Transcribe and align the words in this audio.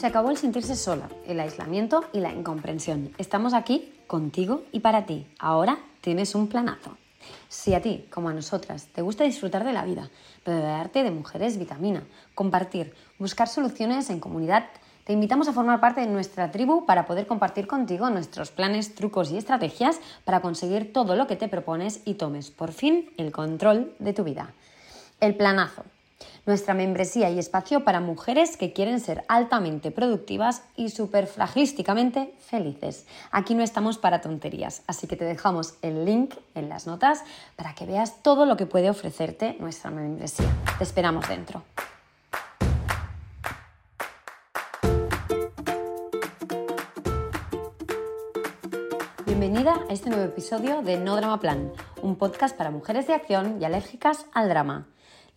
Se 0.00 0.06
acabó 0.06 0.30
el 0.30 0.38
sentirse 0.38 0.76
sola, 0.76 1.10
el 1.26 1.38
aislamiento 1.40 2.06
y 2.14 2.20
la 2.20 2.32
incomprensión. 2.32 3.12
Estamos 3.18 3.52
aquí 3.52 3.92
contigo 4.06 4.62
y 4.72 4.80
para 4.80 5.04
ti. 5.04 5.26
Ahora 5.38 5.78
tienes 6.00 6.34
un 6.34 6.48
planazo. 6.48 6.96
Si 7.50 7.74
a 7.74 7.82
ti, 7.82 8.06
como 8.10 8.30
a 8.30 8.32
nosotras, 8.32 8.86
te 8.94 9.02
gusta 9.02 9.24
disfrutar 9.24 9.62
de 9.62 9.74
la 9.74 9.84
vida, 9.84 10.08
rodearte 10.46 11.02
de 11.02 11.10
mujeres 11.10 11.58
vitamina, 11.58 12.02
compartir, 12.34 12.94
buscar 13.18 13.46
soluciones 13.46 14.08
en 14.08 14.20
comunidad, 14.20 14.68
te 15.04 15.12
invitamos 15.12 15.48
a 15.48 15.52
formar 15.52 15.80
parte 15.80 16.00
de 16.00 16.06
nuestra 16.06 16.50
tribu 16.50 16.86
para 16.86 17.04
poder 17.04 17.26
compartir 17.26 17.66
contigo 17.66 18.08
nuestros 18.08 18.50
planes, 18.50 18.94
trucos 18.94 19.30
y 19.30 19.36
estrategias 19.36 20.00
para 20.24 20.40
conseguir 20.40 20.94
todo 20.94 21.14
lo 21.14 21.26
que 21.26 21.36
te 21.36 21.48
propones 21.48 22.00
y 22.06 22.14
tomes 22.14 22.50
por 22.50 22.72
fin 22.72 23.10
el 23.18 23.32
control 23.32 23.94
de 23.98 24.14
tu 24.14 24.24
vida. 24.24 24.54
El 25.20 25.36
planazo 25.36 25.84
nuestra 26.50 26.74
membresía 26.74 27.30
y 27.30 27.38
espacio 27.38 27.84
para 27.84 28.00
mujeres 28.00 28.56
que 28.56 28.72
quieren 28.72 28.98
ser 28.98 29.22
altamente 29.28 29.92
productivas 29.92 30.64
y 30.74 30.90
superfragísticamente 30.90 32.34
felices. 32.40 33.06
Aquí 33.30 33.54
no 33.54 33.62
estamos 33.62 33.98
para 33.98 34.20
tonterías, 34.20 34.82
así 34.88 35.06
que 35.06 35.14
te 35.14 35.24
dejamos 35.24 35.74
el 35.80 36.04
link 36.04 36.34
en 36.56 36.68
las 36.68 36.88
notas 36.88 37.22
para 37.54 37.76
que 37.76 37.86
veas 37.86 38.20
todo 38.24 38.46
lo 38.46 38.56
que 38.56 38.66
puede 38.66 38.90
ofrecerte 38.90 39.56
nuestra 39.60 39.92
membresía. 39.92 40.50
Te 40.76 40.82
esperamos 40.82 41.28
dentro. 41.28 41.62
Bienvenida 49.24 49.76
a 49.88 49.92
este 49.92 50.10
nuevo 50.10 50.24
episodio 50.24 50.82
de 50.82 50.98
No 50.98 51.14
Drama 51.14 51.38
Plan, 51.38 51.72
un 52.02 52.16
podcast 52.16 52.56
para 52.56 52.72
mujeres 52.72 53.06
de 53.06 53.14
acción 53.14 53.58
y 53.60 53.64
alérgicas 53.64 54.26
al 54.34 54.48
drama. 54.48 54.88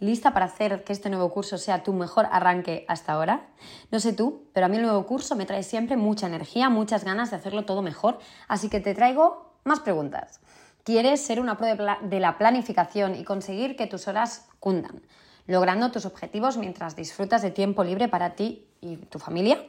¿Lista 0.04 0.34
para 0.34 0.48
hacer 0.48 0.84
que 0.84 0.92
este 0.92 1.10
nuevo 1.10 1.32
curso 1.32 1.58
sea 1.58 1.82
tu 1.82 1.94
mejor 1.94 2.28
arranque 2.30 2.84
hasta 2.90 3.14
ahora? 3.14 3.48
No 3.90 4.02
sé 4.02 4.12
tú, 4.12 4.44
pero 4.52 4.66
a 4.66 4.70
mí 4.70 4.76
el 4.76 4.82
nuevo 4.82 5.06
curso 5.06 5.38
me 5.38 5.46
trae 5.46 5.64
siempre 5.64 5.96
mucha 5.96 6.28
energía, 6.28 6.68
muchas 6.68 7.06
ganas 7.06 7.32
de 7.32 7.38
hacerlo 7.38 7.64
todo 7.64 7.82
mejor, 7.82 8.20
así 8.50 8.68
que 8.68 8.82
te 8.82 8.94
traigo 8.94 9.54
más 9.64 9.80
preguntas. 9.80 10.42
¿Quieres 10.84 11.22
ser 11.22 11.40
una 11.40 11.58
pro 11.58 11.68
de 12.02 12.20
la 12.20 12.38
planificación 12.38 13.16
y 13.16 13.24
conseguir 13.24 13.78
que 13.78 13.88
tus 13.88 14.10
horas 14.10 14.50
cundan, 14.60 15.04
logrando 15.48 15.90
tus 15.90 16.06
objetivos 16.06 16.58
mientras 16.58 16.98
disfrutas 16.98 17.42
de 17.42 17.52
tiempo 17.52 17.86
libre 17.86 18.10
para 18.10 18.36
ti 18.36 18.68
y 18.82 18.98
tu 18.98 19.20
familia? 19.20 19.66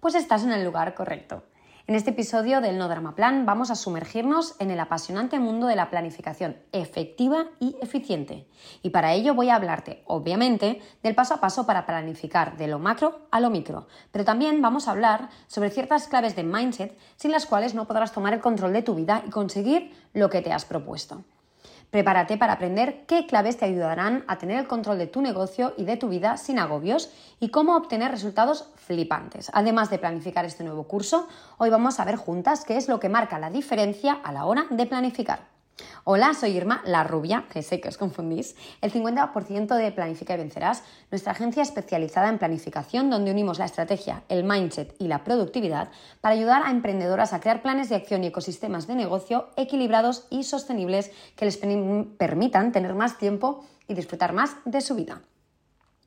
Pues 0.00 0.14
estás 0.14 0.42
en 0.42 0.52
el 0.52 0.64
lugar 0.64 0.94
correcto. 0.94 1.42
En 1.88 1.94
este 1.94 2.10
episodio 2.10 2.60
del 2.60 2.78
No 2.78 2.88
Drama 2.88 3.14
Plan 3.14 3.46
vamos 3.46 3.70
a 3.70 3.76
sumergirnos 3.76 4.56
en 4.58 4.72
el 4.72 4.80
apasionante 4.80 5.38
mundo 5.38 5.68
de 5.68 5.76
la 5.76 5.88
planificación 5.88 6.56
efectiva 6.72 7.46
y 7.60 7.76
eficiente. 7.80 8.48
Y 8.82 8.90
para 8.90 9.14
ello 9.14 9.36
voy 9.36 9.50
a 9.50 9.54
hablarte, 9.54 10.02
obviamente, 10.04 10.82
del 11.04 11.14
paso 11.14 11.34
a 11.34 11.40
paso 11.40 11.64
para 11.64 11.86
planificar 11.86 12.56
de 12.56 12.66
lo 12.66 12.80
macro 12.80 13.28
a 13.30 13.38
lo 13.38 13.50
micro, 13.50 13.86
pero 14.10 14.24
también 14.24 14.60
vamos 14.60 14.88
a 14.88 14.90
hablar 14.90 15.28
sobre 15.46 15.70
ciertas 15.70 16.08
claves 16.08 16.34
de 16.34 16.42
mindset 16.42 16.98
sin 17.14 17.30
las 17.30 17.46
cuales 17.46 17.72
no 17.72 17.86
podrás 17.86 18.10
tomar 18.10 18.34
el 18.34 18.40
control 18.40 18.72
de 18.72 18.82
tu 18.82 18.96
vida 18.96 19.22
y 19.24 19.30
conseguir 19.30 19.92
lo 20.12 20.28
que 20.28 20.42
te 20.42 20.52
has 20.52 20.64
propuesto. 20.64 21.22
Prepárate 21.96 22.36
para 22.36 22.52
aprender 22.52 23.06
qué 23.06 23.26
claves 23.26 23.56
te 23.56 23.64
ayudarán 23.64 24.22
a 24.28 24.36
tener 24.36 24.58
el 24.58 24.66
control 24.66 24.98
de 24.98 25.06
tu 25.06 25.22
negocio 25.22 25.72
y 25.78 25.86
de 25.86 25.96
tu 25.96 26.10
vida 26.10 26.36
sin 26.36 26.58
agobios 26.58 27.08
y 27.40 27.48
cómo 27.48 27.74
obtener 27.74 28.10
resultados 28.10 28.68
flipantes. 28.74 29.50
Además 29.54 29.88
de 29.88 29.98
planificar 29.98 30.44
este 30.44 30.62
nuevo 30.62 30.82
curso, 30.82 31.26
hoy 31.56 31.70
vamos 31.70 31.98
a 31.98 32.04
ver 32.04 32.16
juntas 32.16 32.66
qué 32.66 32.76
es 32.76 32.88
lo 32.88 33.00
que 33.00 33.08
marca 33.08 33.38
la 33.38 33.48
diferencia 33.48 34.12
a 34.12 34.30
la 34.32 34.44
hora 34.44 34.66
de 34.68 34.84
planificar. 34.84 35.55
Hola, 36.04 36.34
soy 36.34 36.56
Irma, 36.56 36.82
la 36.86 37.04
rubia, 37.04 37.46
que 37.52 37.62
sé 37.62 37.80
que 37.80 37.88
os 37.88 37.98
confundís. 37.98 38.54
El 38.80 38.92
50% 38.92 39.76
de 39.76 39.92
Planifica 39.92 40.34
y 40.34 40.38
Vencerás, 40.38 40.82
nuestra 41.10 41.32
agencia 41.32 41.62
especializada 41.62 42.28
en 42.28 42.38
planificación 42.38 43.10
donde 43.10 43.30
unimos 43.30 43.58
la 43.58 43.64
estrategia, 43.64 44.22
el 44.28 44.44
mindset 44.44 44.94
y 44.98 45.08
la 45.08 45.24
productividad 45.24 45.90
para 46.20 46.34
ayudar 46.34 46.62
a 46.64 46.70
emprendedoras 46.70 47.32
a 47.32 47.40
crear 47.40 47.60
planes 47.60 47.88
de 47.88 47.96
acción 47.96 48.24
y 48.24 48.28
ecosistemas 48.28 48.86
de 48.86 48.94
negocio 48.94 49.50
equilibrados 49.56 50.26
y 50.30 50.44
sostenibles 50.44 51.10
que 51.34 51.44
les 51.44 51.56
permitan 51.56 52.72
tener 52.72 52.94
más 52.94 53.18
tiempo 53.18 53.64
y 53.88 53.94
disfrutar 53.94 54.32
más 54.32 54.56
de 54.64 54.80
su 54.80 54.94
vida. 54.94 55.22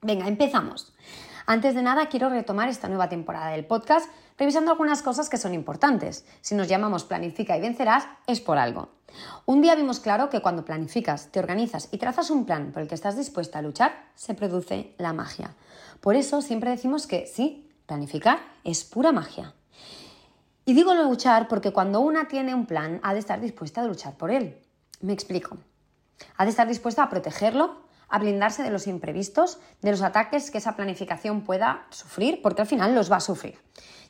Venga, 0.01 0.27
empezamos. 0.27 0.93
Antes 1.51 1.73
de 1.73 1.81
nada, 1.81 2.09
quiero 2.09 2.29
retomar 2.29 2.69
esta 2.69 2.89
nueva 2.89 3.09
temporada 3.09 3.49
del 3.49 3.65
podcast 3.65 4.07
revisando 4.37 4.69
algunas 4.69 5.01
cosas 5.01 5.29
que 5.29 5.39
son 5.39 5.55
importantes. 5.55 6.23
Si 6.41 6.53
nos 6.53 6.67
llamamos 6.67 7.05
Planifica 7.05 7.57
y 7.57 7.61
Vencerás, 7.61 8.07
es 8.27 8.39
por 8.39 8.59
algo. 8.59 8.89
Un 9.47 9.59
día 9.63 9.73
vimos 9.73 9.99
claro 9.99 10.29
que 10.29 10.43
cuando 10.43 10.63
planificas, 10.63 11.31
te 11.31 11.39
organizas 11.39 11.89
y 11.91 11.97
trazas 11.97 12.29
un 12.29 12.45
plan 12.45 12.71
por 12.71 12.83
el 12.83 12.87
que 12.87 12.93
estás 12.93 13.17
dispuesta 13.17 13.57
a 13.57 13.61
luchar, 13.63 14.11
se 14.13 14.35
produce 14.35 14.93
la 14.99 15.11
magia. 15.11 15.55
Por 16.01 16.15
eso 16.15 16.43
siempre 16.43 16.69
decimos 16.69 17.07
que 17.07 17.25
sí, 17.25 17.67
planificar 17.87 18.37
es 18.63 18.83
pura 18.83 19.11
magia. 19.11 19.55
Y 20.65 20.75
digo 20.75 20.93
luchar 20.93 21.47
porque 21.47 21.73
cuando 21.73 21.99
una 22.01 22.27
tiene 22.27 22.53
un 22.53 22.67
plan, 22.67 22.99
ha 23.01 23.15
de 23.15 23.19
estar 23.21 23.41
dispuesta 23.41 23.81
a 23.81 23.85
luchar 23.85 24.13
por 24.17 24.29
él. 24.29 24.55
Me 25.01 25.13
explico. 25.13 25.57
Ha 26.37 26.43
de 26.43 26.51
estar 26.51 26.67
dispuesta 26.67 27.01
a 27.01 27.09
protegerlo, 27.09 27.88
a 28.09 28.19
blindarse 28.19 28.63
de 28.63 28.71
los 28.71 28.87
imprevistos, 28.87 29.59
de 29.81 29.91
los 29.91 30.01
ataques 30.01 30.51
que 30.51 30.57
esa 30.57 30.75
planificación 30.75 31.41
pueda 31.41 31.85
sufrir, 31.89 32.41
porque 32.41 32.61
al 32.61 32.67
final 32.67 32.95
los 32.95 33.11
va 33.11 33.17
a 33.17 33.21
sufrir. 33.21 33.59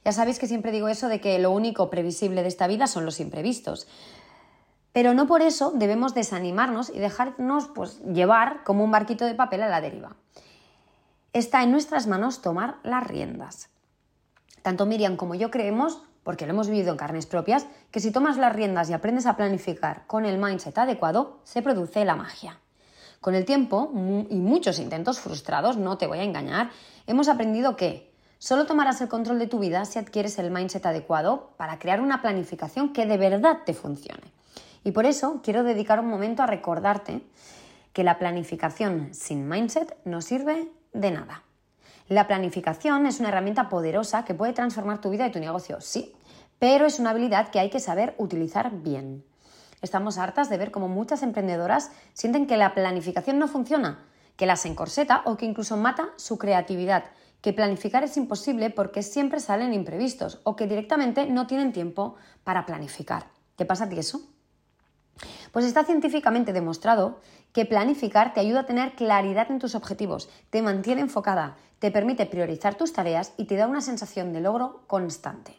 Ya 0.05 0.11
sabéis 0.11 0.39
que 0.39 0.47
siempre 0.47 0.71
digo 0.71 0.87
eso 0.87 1.09
de 1.09 1.19
que 1.19 1.37
lo 1.39 1.51
único 1.51 1.89
previsible 1.89 2.41
de 2.41 2.47
esta 2.47 2.67
vida 2.67 2.87
son 2.87 3.05
los 3.05 3.19
imprevistos. 3.19 3.87
Pero 4.93 5.13
no 5.13 5.27
por 5.27 5.41
eso 5.41 5.71
debemos 5.75 6.13
desanimarnos 6.13 6.89
y 6.89 6.99
dejarnos 6.99 7.67
pues, 7.67 8.01
llevar 8.03 8.63
como 8.63 8.83
un 8.83 8.91
barquito 8.91 9.25
de 9.25 9.35
papel 9.35 9.61
a 9.63 9.69
la 9.69 9.81
deriva. 9.81 10.15
Está 11.33 11.61
en 11.61 11.71
nuestras 11.71 12.07
manos 12.07 12.41
tomar 12.41 12.77
las 12.83 13.05
riendas. 13.05 13.69
Tanto 14.63 14.85
Miriam 14.85 15.15
como 15.15 15.35
yo 15.35 15.51
creemos, 15.51 16.01
porque 16.23 16.45
lo 16.45 16.53
hemos 16.53 16.69
vivido 16.69 16.91
en 16.91 16.97
carnes 16.97 17.27
propias, 17.27 17.67
que 17.91 17.99
si 17.99 18.11
tomas 18.11 18.37
las 18.37 18.53
riendas 18.53 18.89
y 18.89 18.93
aprendes 18.93 19.25
a 19.25 19.37
planificar 19.37 20.07
con 20.07 20.25
el 20.25 20.37
mindset 20.37 20.77
adecuado, 20.77 21.39
se 21.43 21.61
produce 21.61 22.03
la 22.03 22.15
magia. 22.15 22.59
Con 23.21 23.35
el 23.35 23.45
tiempo 23.45 23.91
y 24.29 24.35
muchos 24.35 24.79
intentos 24.79 25.19
frustrados, 25.19 25.77
no 25.77 25.97
te 25.97 26.07
voy 26.07 26.19
a 26.19 26.23
engañar, 26.23 26.71
hemos 27.05 27.27
aprendido 27.27 27.75
que 27.75 28.13
solo 28.37 28.65
tomarás 28.65 29.01
el 29.01 29.09
control 29.09 29.39
de 29.39 29.47
tu 29.47 29.59
vida 29.59 29.83
si 29.83 29.99
adquieres 29.99 30.39
el 30.39 30.51
mindset 30.51 30.85
adecuado 30.85 31.51
para 31.57 31.79
crear 31.79 31.99
una 31.99 32.21
planificación 32.21 32.93
que 32.93 33.05
de 33.05 33.17
verdad 33.17 33.59
te 33.65 33.73
funcione. 33.73 34.31
Y 34.85 34.91
por 34.91 35.05
eso 35.05 35.41
quiero 35.43 35.63
dedicar 35.63 35.99
un 35.99 36.07
momento 36.07 36.43
a 36.43 36.47
recordarte 36.47 37.21
que 37.91 38.05
la 38.05 38.17
planificación 38.17 39.13
sin 39.13 39.49
mindset 39.49 39.97
no 40.05 40.21
sirve 40.21 40.71
de 40.93 41.11
nada. 41.11 41.43
La 42.07 42.25
planificación 42.25 43.05
es 43.05 43.19
una 43.19 43.29
herramienta 43.29 43.67
poderosa 43.67 44.23
que 44.23 44.33
puede 44.33 44.53
transformar 44.53 45.01
tu 45.01 45.09
vida 45.09 45.27
y 45.27 45.31
tu 45.31 45.39
negocio, 45.39 45.81
sí, 45.81 46.13
pero 46.57 46.85
es 46.85 46.99
una 46.99 47.11
habilidad 47.11 47.49
que 47.49 47.59
hay 47.59 47.69
que 47.69 47.79
saber 47.79 48.15
utilizar 48.17 48.71
bien. 48.81 49.23
Estamos 49.81 50.17
hartas 50.17 50.49
de 50.49 50.57
ver 50.57 50.71
cómo 50.71 50.87
muchas 50.87 51.23
emprendedoras 51.23 51.91
sienten 52.13 52.47
que 52.47 52.57
la 52.57 52.73
planificación 52.73 53.39
no 53.39 53.47
funciona, 53.47 54.05
que 54.35 54.45
las 54.45 54.65
encorseta 54.65 55.21
o 55.25 55.37
que 55.37 55.45
incluso 55.45 55.77
mata 55.77 56.09
su 56.17 56.37
creatividad, 56.37 57.05
que 57.41 57.53
planificar 57.53 58.03
es 58.03 58.17
imposible 58.17 58.69
porque 58.69 59.03
siempre 59.03 59.39
salen 59.39 59.73
imprevistos 59.73 60.39
o 60.43 60.55
que 60.55 60.67
directamente 60.67 61.27
no 61.27 61.47
tienen 61.47 61.71
tiempo 61.71 62.15
para 62.43 62.65
planificar. 62.65 63.27
¿Te 63.55 63.65
pasa 63.65 63.85
a 63.85 63.89
ti 63.89 63.97
eso? 63.97 64.21
Pues 65.51 65.65
está 65.65 65.83
científicamente 65.83 66.53
demostrado 66.53 67.19
que 67.53 67.65
planificar 67.65 68.33
te 68.33 68.39
ayuda 68.39 68.61
a 68.61 68.65
tener 68.65 68.95
claridad 68.95 69.49
en 69.49 69.59
tus 69.59 69.75
objetivos, 69.75 70.29
te 70.49 70.61
mantiene 70.61 71.01
enfocada, 71.01 71.57
te 71.79 71.91
permite 71.91 72.25
priorizar 72.25 72.75
tus 72.75 72.93
tareas 72.93 73.33
y 73.37 73.45
te 73.45 73.55
da 73.55 73.67
una 73.67 73.81
sensación 73.81 74.33
de 74.33 74.41
logro 74.41 74.83
constante. 74.87 75.55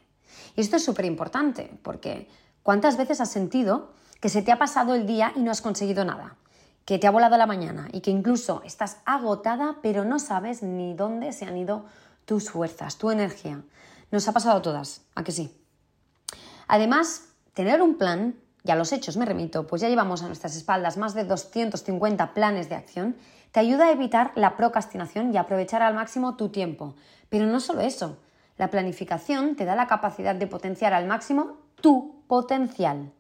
Y 0.57 0.61
esto 0.61 0.77
es 0.77 0.85
súper 0.85 1.07
importante 1.07 1.71
porque 1.83 2.29
¿cuántas 2.63 2.97
veces 2.97 3.21
has 3.21 3.31
sentido 3.31 3.93
que 4.21 4.29
se 4.29 4.43
te 4.43 4.53
ha 4.53 4.59
pasado 4.59 4.95
el 4.95 5.07
día 5.07 5.33
y 5.35 5.41
no 5.41 5.51
has 5.51 5.63
conseguido 5.63 6.05
nada? 6.05 6.37
Que 6.85 6.99
te 6.99 7.07
ha 7.07 7.11
volado 7.11 7.37
la 7.37 7.47
mañana 7.47 7.89
y 7.93 8.01
que 8.01 8.11
incluso 8.11 8.63
estás 8.65 8.99
agotada 9.05 9.77
pero 9.83 10.05
no 10.05 10.19
sabes 10.19 10.63
ni 10.63 10.95
dónde 10.95 11.33
se 11.33 11.47
han 11.47 11.57
ido 11.57 11.85
tus 12.25 12.51
fuerzas, 12.51 12.97
tu 12.97 13.11
energía. 13.11 13.63
Nos 14.11 14.29
ha 14.29 14.33
pasado 14.33 14.59
a 14.59 14.63
todas, 14.63 15.03
¿a 15.15 15.25
que 15.25 15.33
sí? 15.33 15.57
Además, 16.69 17.29
tener 17.55 17.83
un 17.83 17.97
plan 17.97 18.37
y 18.63 18.71
a 18.71 18.77
los 18.77 18.93
hechos 18.93 19.17
me 19.17 19.25
remito, 19.25 19.67
pues 19.67 19.83
ya 19.83 19.89
llevamos 19.89 20.23
a 20.23 20.27
nuestras 20.27 20.57
espaldas 20.57 20.97
más 20.97 21.15
de 21.15 21.25
250 21.25 22.35
planes 22.35 22.69
de 22.69 22.75
acción, 22.75 23.17
te 23.53 23.61
ayuda 23.61 23.87
a 23.87 23.93
evitar 23.93 24.33
la 24.35 24.57
procrastinación 24.57 25.35
y 25.35 25.39
aprovechar 25.39 25.83
al 25.83 25.95
máximo 25.95 26.37
tu 26.37 26.51
tiempo. 26.51 26.95
Pero 27.29 27.47
no 27.47 27.59
solo 27.61 27.81
eso, 27.81 28.19
la 28.59 28.69
planificación 28.69 29.57
te 29.57 29.65
da 29.65 29.75
la 29.75 29.87
capacidad 29.87 30.35
de 30.35 30.47
potenciar 30.47 30.93
al 30.93 31.07
máximo 31.07 31.57
tu 31.81 32.23
potencial. 32.29 33.13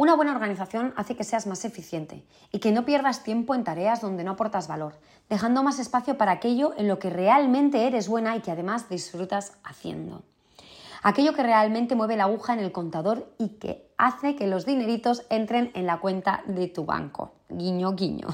Una 0.00 0.16
buena 0.16 0.32
organización 0.32 0.94
hace 0.96 1.14
que 1.14 1.24
seas 1.24 1.46
más 1.46 1.66
eficiente 1.66 2.24
y 2.50 2.58
que 2.58 2.72
no 2.72 2.86
pierdas 2.86 3.22
tiempo 3.22 3.54
en 3.54 3.64
tareas 3.64 4.00
donde 4.00 4.24
no 4.24 4.30
aportas 4.30 4.66
valor, 4.66 4.98
dejando 5.28 5.62
más 5.62 5.78
espacio 5.78 6.16
para 6.16 6.32
aquello 6.32 6.72
en 6.78 6.88
lo 6.88 6.98
que 6.98 7.10
realmente 7.10 7.86
eres 7.86 8.08
buena 8.08 8.34
y 8.34 8.40
que 8.40 8.50
además 8.50 8.88
disfrutas 8.88 9.58
haciendo 9.62 10.22
aquello 11.02 11.34
que 11.34 11.42
realmente 11.42 11.96
mueve 11.96 12.16
la 12.16 12.24
aguja 12.24 12.54
en 12.54 12.60
el 12.60 12.72
contador 12.72 13.30
y 13.36 13.58
que 13.58 13.90
hace 13.98 14.36
que 14.36 14.46
los 14.46 14.64
dineritos 14.64 15.26
entren 15.28 15.70
en 15.74 15.84
la 15.84 16.00
cuenta 16.00 16.44
de 16.46 16.66
tu 16.68 16.86
banco. 16.86 17.32
Guiño, 17.50 17.94
guiño. 17.94 18.28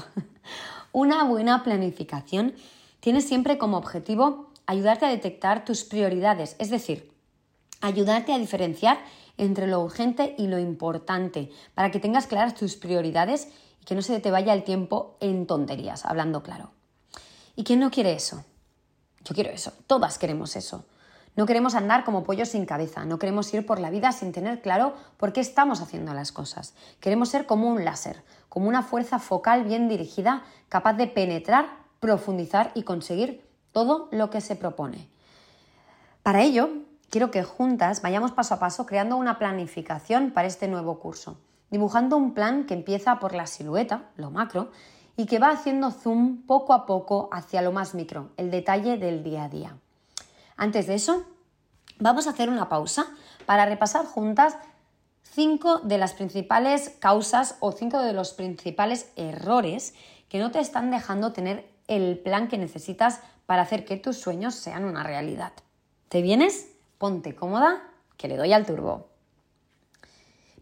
Una 0.93 1.25
buena 1.25 1.65
planificación 1.65 2.53
tiene 3.01 3.19
siempre 3.19 3.57
como 3.57 3.75
objetivo 3.75 4.51
ayudarte 4.67 5.05
a 5.05 5.09
detectar 5.09 5.65
tus 5.65 5.83
prioridades, 5.83 6.55
es 6.59 6.69
decir, 6.69 7.11
ayudarte 7.81 8.31
a 8.31 8.39
diferenciar 8.39 8.97
entre 9.37 9.67
lo 9.67 9.81
urgente 9.81 10.35
y 10.37 10.47
lo 10.47 10.59
importante, 10.59 11.51
para 11.73 11.91
que 11.91 11.99
tengas 11.99 12.27
claras 12.27 12.55
tus 12.55 12.75
prioridades 12.75 13.49
y 13.81 13.85
que 13.85 13.95
no 13.95 14.01
se 14.01 14.19
te 14.19 14.31
vaya 14.31 14.53
el 14.53 14.63
tiempo 14.63 15.17
en 15.19 15.47
tonterías, 15.47 16.05
hablando 16.05 16.43
claro. 16.43 16.71
¿Y 17.55 17.63
quién 17.63 17.79
no 17.79 17.91
quiere 17.91 18.13
eso? 18.13 18.43
Yo 19.23 19.35
quiero 19.35 19.49
eso, 19.49 19.73
todas 19.87 20.17
queremos 20.17 20.55
eso. 20.55 20.85
No 21.35 21.45
queremos 21.45 21.75
andar 21.75 22.03
como 22.03 22.23
pollos 22.23 22.49
sin 22.49 22.65
cabeza, 22.65 23.05
no 23.05 23.19
queremos 23.19 23.53
ir 23.53 23.63
por 23.65 23.79
la 23.79 23.91
vida 23.91 24.11
sin 24.11 24.31
tener 24.31 24.61
claro 24.61 24.95
por 25.17 25.33
qué 25.33 25.39
estamos 25.39 25.81
haciendo 25.81 26.13
las 26.15 26.31
cosas. 26.31 26.73
Queremos 26.99 27.29
ser 27.29 27.45
como 27.45 27.67
un 27.67 27.85
láser, 27.85 28.23
como 28.49 28.67
una 28.67 28.81
fuerza 28.81 29.19
focal 29.19 29.63
bien 29.63 29.87
dirigida, 29.87 30.43
capaz 30.67 30.93
de 30.93 31.05
penetrar, 31.05 31.69
profundizar 31.99 32.71
y 32.73 32.83
conseguir 32.83 33.47
todo 33.71 34.09
lo 34.11 34.31
que 34.31 34.41
se 34.41 34.55
propone. 34.55 35.09
Para 36.23 36.41
ello, 36.41 36.69
quiero 37.09 37.31
que 37.31 37.43
juntas 37.43 38.01
vayamos 38.01 38.31
paso 38.31 38.55
a 38.55 38.59
paso 38.59 38.85
creando 38.85 39.17
una 39.17 39.39
planificación 39.39 40.31
para 40.31 40.47
este 40.47 40.67
nuevo 40.67 40.99
curso, 40.99 41.39
dibujando 41.69 42.17
un 42.17 42.33
plan 42.33 42.65
que 42.65 42.73
empieza 42.73 43.19
por 43.19 43.33
la 43.33 43.47
silueta, 43.47 44.09
lo 44.15 44.31
macro, 44.31 44.71
y 45.15 45.25
que 45.25 45.39
va 45.39 45.49
haciendo 45.49 45.91
zoom 45.91 46.43
poco 46.45 46.73
a 46.73 46.85
poco 46.85 47.29
hacia 47.31 47.61
lo 47.61 47.71
más 47.71 47.95
micro, 47.95 48.29
el 48.37 48.51
detalle 48.51 48.97
del 48.97 49.23
día 49.23 49.45
a 49.45 49.49
día. 49.49 49.77
Antes 50.55 50.87
de 50.87 50.95
eso, 50.95 51.25
vamos 51.99 52.27
a 52.27 52.31
hacer 52.31 52.49
una 52.49 52.69
pausa 52.69 53.07
para 53.45 53.65
repasar 53.65 54.05
juntas 54.05 54.57
cinco 55.23 55.79
de 55.79 55.97
las 55.97 56.13
principales 56.13 56.89
causas 56.99 57.57
o 57.59 57.71
cinco 57.71 57.99
de 57.99 58.13
los 58.13 58.33
principales 58.33 59.11
errores 59.15 59.95
que 60.29 60.39
no 60.39 60.51
te 60.51 60.59
están 60.59 60.91
dejando 60.91 61.33
tener 61.33 61.67
el 61.87 62.19
plan 62.19 62.47
que 62.47 62.57
necesitas 62.57 63.21
para 63.45 63.63
hacer 63.63 63.85
que 63.85 63.97
tus 63.97 64.17
sueños 64.17 64.55
sean 64.55 64.85
una 64.85 65.03
realidad. 65.03 65.53
¿Te 66.09 66.21
vienes? 66.21 66.76
Ponte 66.97 67.35
cómoda, 67.35 67.83
que 68.17 68.27
le 68.27 68.37
doy 68.37 68.53
al 68.53 68.65
turbo. 68.65 69.09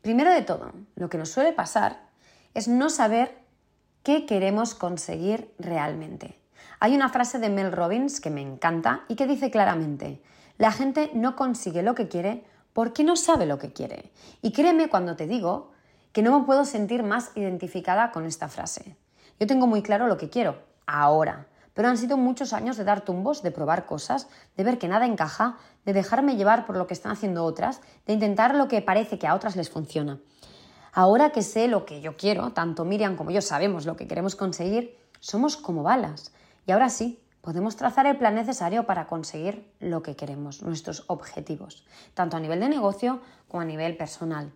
Primero 0.01 0.31
de 0.31 0.41
todo, 0.41 0.71
lo 0.95 1.09
que 1.09 1.17
nos 1.17 1.29
suele 1.29 1.53
pasar 1.53 2.09
es 2.53 2.67
no 2.67 2.89
saber 2.89 3.37
qué 4.03 4.25
queremos 4.25 4.75
conseguir 4.75 5.53
realmente. 5.57 6.39
Hay 6.79 6.93
una 6.93 7.09
frase 7.09 7.39
de 7.39 7.49
Mel 7.49 7.71
Robbins 7.71 8.19
que 8.19 8.29
me 8.29 8.41
encanta 8.41 9.05
y 9.07 9.15
que 9.15 9.27
dice 9.27 9.49
claramente, 9.49 10.21
la 10.57 10.71
gente 10.71 11.09
no 11.13 11.35
consigue 11.35 11.83
lo 11.83 11.95
que 11.95 12.07
quiere 12.07 12.43
porque 12.73 13.03
no 13.03 13.15
sabe 13.15 13.45
lo 13.45 13.57
que 13.57 13.73
quiere. 13.73 14.11
Y 14.41 14.51
créeme 14.51 14.89
cuando 14.89 15.15
te 15.15 15.27
digo 15.27 15.71
que 16.11 16.21
no 16.21 16.37
me 16.37 16.45
puedo 16.45 16.65
sentir 16.65 17.03
más 17.03 17.31
identificada 17.35 18.11
con 18.11 18.25
esta 18.25 18.47
frase. 18.47 18.97
Yo 19.39 19.47
tengo 19.47 19.67
muy 19.67 19.81
claro 19.81 20.07
lo 20.07 20.17
que 20.17 20.29
quiero, 20.29 20.61
ahora, 20.85 21.47
pero 21.75 21.89
han 21.89 21.98
sido 21.98 22.18
muchos 22.18 22.54
años 22.54 22.77
de 22.77 22.86
dar 22.86 23.01
tumbos, 23.01 23.44
de 23.44 23.51
probar 23.51 23.86
cosas, 23.86 24.27
de 24.57 24.63
ver 24.63 24.80
que 24.80 24.88
nada 24.88 25.06
encaja, 25.06 25.57
de 25.86 25.94
dejarme 25.94 26.38
llevar 26.38 26.66
por 26.66 26.77
lo 26.77 26.88
que 26.88 26.95
están 26.95 27.12
haciendo 27.12 27.44
otras, 27.44 27.81
de 28.07 28.13
intentar 28.13 28.56
lo 28.56 28.68
que 28.68 28.81
parece 28.81 29.19
que 29.19 29.27
a 29.27 29.36
otras 29.36 29.56
les 29.56 29.69
funciona. 29.69 30.19
Ahora 30.94 31.31
que 31.31 31.44
sé 31.44 31.68
lo 31.68 31.86
que 31.86 32.00
yo 32.00 32.16
quiero, 32.16 32.54
tanto 32.54 32.86
Miriam 32.86 33.18
como 33.18 33.30
yo 33.30 33.42
sabemos 33.42 33.86
lo 33.86 33.98
que 33.98 34.07
queremos 34.07 34.38
conseguir, 34.38 34.98
somos 35.19 35.57
como 35.57 35.83
balas. 35.83 36.31
Y 36.66 36.72
ahora 36.72 36.89
sí, 36.89 37.22
podemos 37.42 37.75
trazar 37.75 38.06
el 38.06 38.18
plan 38.18 38.36
necesario 38.36 38.86
para 38.86 39.06
conseguir 39.06 39.69
lo 39.81 40.01
que 40.01 40.16
queremos, 40.16 40.63
nuestros 40.63 41.04
objetivos, 41.07 41.86
tanto 42.13 42.38
a 42.38 42.39
nivel 42.39 42.62
de 42.62 42.69
negocio 42.69 43.19
como 43.50 43.62
a 43.62 43.66
nivel 43.66 43.98
personal. 43.98 44.54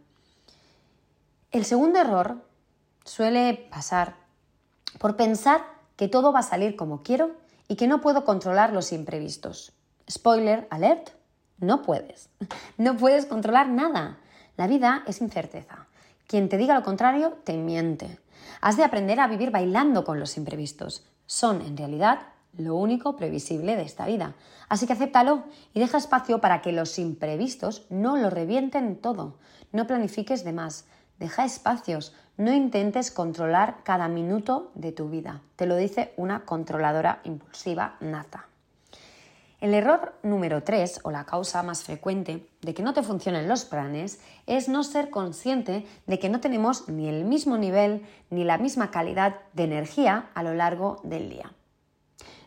El 1.51 1.65
segundo 1.65 1.99
error 1.99 2.45
suele 3.03 3.67
pasar 3.69 4.15
por 4.99 5.17
pensar 5.17 5.78
que 5.99 6.07
todo 6.07 6.31
va 6.31 6.39
a 6.39 6.43
salir 6.43 6.77
como 6.77 7.03
quiero 7.03 7.31
y 7.67 7.75
que 7.75 7.85
no 7.85 7.99
puedo 7.99 8.23
controlar 8.23 8.71
los 8.71 8.93
imprevistos. 8.93 9.73
Spoiler 10.09 10.65
alert, 10.71 11.09
no 11.59 11.81
puedes. 11.81 12.29
No 12.77 12.95
puedes 12.95 13.25
controlar 13.25 13.67
nada. 13.67 14.19
La 14.55 14.67
vida 14.67 15.03
es 15.07 15.19
incerteza. 15.19 15.87
Quien 16.25 16.47
te 16.47 16.55
diga 16.55 16.73
lo 16.73 16.83
contrario 16.83 17.33
te 17.43 17.57
miente. 17.57 18.17
Has 18.61 18.77
de 18.77 18.85
aprender 18.85 19.19
a 19.19 19.27
vivir 19.27 19.51
bailando 19.51 20.05
con 20.05 20.21
los 20.21 20.37
imprevistos 20.37 21.03
son 21.25 21.61
en 21.63 21.75
realidad 21.75 22.19
lo 22.57 22.77
único 22.77 23.17
previsible 23.17 23.75
de 23.75 23.83
esta 23.83 24.05
vida. 24.05 24.35
Así 24.69 24.87
que 24.87 24.93
acéptalo 24.93 25.43
y 25.73 25.81
deja 25.81 25.97
espacio 25.97 26.39
para 26.39 26.61
que 26.61 26.71
los 26.71 26.97
imprevistos 26.97 27.85
no 27.89 28.15
lo 28.15 28.29
revienten 28.29 28.95
todo. 28.95 29.37
No 29.73 29.85
planifiques 29.85 30.45
de 30.45 30.53
más. 30.53 30.85
Deja 31.19 31.45
espacios. 31.45 32.15
No 32.37 32.53
intentes 32.53 33.11
controlar 33.11 33.83
cada 33.83 34.07
minuto 34.07 34.71
de 34.73 34.93
tu 34.93 35.09
vida. 35.09 35.41
Te 35.57 35.65
lo 35.65 35.75
dice 35.75 36.13
una 36.15 36.45
controladora 36.45 37.19
impulsiva 37.25 37.97
nata. 37.99 38.47
El 39.59 39.73
error 39.73 40.13
número 40.23 40.63
3, 40.63 41.01
o 41.03 41.11
la 41.11 41.25
causa 41.25 41.61
más 41.63 41.83
frecuente 41.83 42.47
de 42.61 42.73
que 42.73 42.81
no 42.81 42.93
te 42.93 43.03
funcionen 43.03 43.49
los 43.49 43.65
planes, 43.65 44.21
es 44.47 44.69
no 44.69 44.85
ser 44.85 45.09
consciente 45.09 45.85
de 46.07 46.17
que 46.17 46.29
no 46.29 46.39
tenemos 46.39 46.87
ni 46.87 47.09
el 47.09 47.25
mismo 47.25 47.57
nivel 47.57 48.05
ni 48.29 48.45
la 48.45 48.57
misma 48.57 48.89
calidad 48.89 49.35
de 49.51 49.65
energía 49.65 50.29
a 50.33 50.43
lo 50.43 50.53
largo 50.53 51.01
del 51.03 51.29
día. 51.29 51.51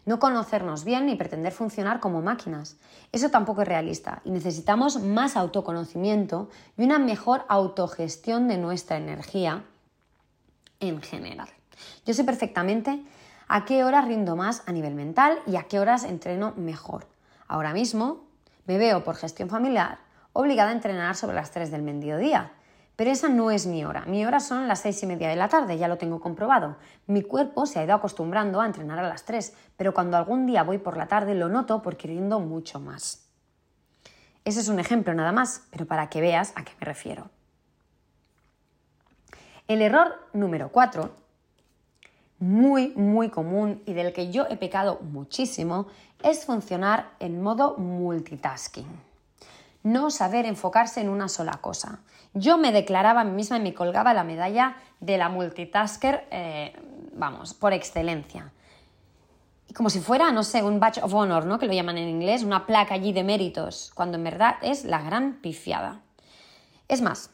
No 0.04 0.18
conocernos 0.18 0.84
bien 0.84 1.06
ni 1.06 1.14
pretender 1.14 1.52
funcionar 1.52 2.00
como 2.00 2.22
máquinas. 2.22 2.76
Eso 3.12 3.30
tampoco 3.30 3.62
es 3.62 3.68
realista 3.68 4.20
y 4.24 4.30
necesitamos 4.30 5.00
más 5.00 5.36
autoconocimiento 5.36 6.48
y 6.76 6.84
una 6.84 6.98
mejor 6.98 7.44
autogestión 7.48 8.48
de 8.48 8.58
nuestra 8.58 8.96
energía 8.96 9.64
en 10.80 11.00
general. 11.02 11.48
Yo 12.04 12.14
sé 12.14 12.24
perfectamente 12.24 13.02
a 13.48 13.64
qué 13.64 13.84
horas 13.84 14.06
rindo 14.06 14.34
más 14.34 14.62
a 14.66 14.72
nivel 14.72 14.94
mental 14.94 15.38
y 15.46 15.56
a 15.56 15.64
qué 15.64 15.78
horas 15.78 16.04
entreno 16.04 16.52
mejor. 16.56 17.06
Ahora 17.46 17.72
mismo 17.72 18.24
me 18.66 18.78
veo 18.78 19.04
por 19.04 19.16
gestión 19.16 19.48
familiar 19.48 19.98
obligada 20.32 20.70
a 20.70 20.74
entrenar 20.74 21.14
sobre 21.14 21.36
las 21.36 21.50
3 21.50 21.70
del 21.70 21.82
mediodía. 21.82 22.52
Pero 22.96 23.10
esa 23.10 23.28
no 23.28 23.50
es 23.50 23.66
mi 23.66 23.84
hora. 23.84 24.04
Mi 24.06 24.24
hora 24.26 24.38
son 24.40 24.68
las 24.68 24.80
6 24.80 25.02
y 25.04 25.06
media 25.06 25.28
de 25.28 25.36
la 25.36 25.48
tarde, 25.48 25.78
ya 25.78 25.88
lo 25.88 25.98
tengo 25.98 26.20
comprobado. 26.20 26.76
Mi 27.06 27.22
cuerpo 27.22 27.66
se 27.66 27.78
ha 27.78 27.84
ido 27.84 27.94
acostumbrando 27.94 28.60
a 28.60 28.66
entrenar 28.66 28.98
a 28.98 29.08
las 29.08 29.24
3, 29.24 29.54
pero 29.76 29.94
cuando 29.94 30.16
algún 30.16 30.46
día 30.46 30.62
voy 30.62 30.78
por 30.78 30.96
la 30.96 31.08
tarde 31.08 31.34
lo 31.34 31.48
noto 31.48 31.82
porque 31.82 32.08
rindo 32.08 32.38
mucho 32.40 32.80
más. 32.80 33.26
Ese 34.44 34.60
es 34.60 34.68
un 34.68 34.78
ejemplo 34.78 35.14
nada 35.14 35.32
más, 35.32 35.66
pero 35.70 35.86
para 35.86 36.08
que 36.08 36.20
veas 36.20 36.52
a 36.56 36.64
qué 36.64 36.72
me 36.80 36.86
refiero. 36.86 37.30
El 39.68 39.80
error 39.80 40.28
número 40.32 40.70
4 40.70 41.22
muy, 42.42 42.88
muy 42.96 43.30
común 43.30 43.82
y 43.86 43.92
del 43.92 44.12
que 44.12 44.32
yo 44.32 44.46
he 44.50 44.56
pecado 44.56 44.98
muchísimo 45.00 45.86
es 46.24 46.44
funcionar 46.44 47.12
en 47.20 47.40
modo 47.40 47.76
multitasking. 47.78 49.11
No 49.82 50.10
saber 50.10 50.46
enfocarse 50.46 51.00
en 51.00 51.08
una 51.08 51.28
sola 51.28 51.54
cosa. 51.60 52.00
Yo 52.34 52.56
me 52.56 52.72
declaraba 52.72 53.22
a 53.22 53.24
mí 53.24 53.32
misma 53.32 53.58
y 53.58 53.60
me 53.60 53.74
colgaba 53.74 54.14
la 54.14 54.24
medalla 54.24 54.76
de 55.00 55.18
la 55.18 55.28
multitasker, 55.28 56.26
eh, 56.30 56.72
vamos, 57.14 57.54
por 57.54 57.72
excelencia. 57.72 58.52
como 59.74 59.88
si 59.88 60.00
fuera, 60.00 60.30
no 60.32 60.44
sé, 60.44 60.62
un 60.62 60.80
badge 60.80 61.02
of 61.02 61.14
honor, 61.14 61.46
¿no? 61.46 61.58
Que 61.58 61.66
lo 61.66 61.72
llaman 61.72 61.96
en 61.96 62.06
inglés, 62.06 62.42
una 62.42 62.66
placa 62.66 62.92
allí 62.92 63.14
de 63.14 63.24
méritos, 63.24 63.90
cuando 63.94 64.18
en 64.18 64.24
verdad 64.24 64.56
es 64.60 64.84
la 64.84 65.00
gran 65.00 65.40
pifiada. 65.40 66.02
Es 66.88 67.00
más, 67.00 67.30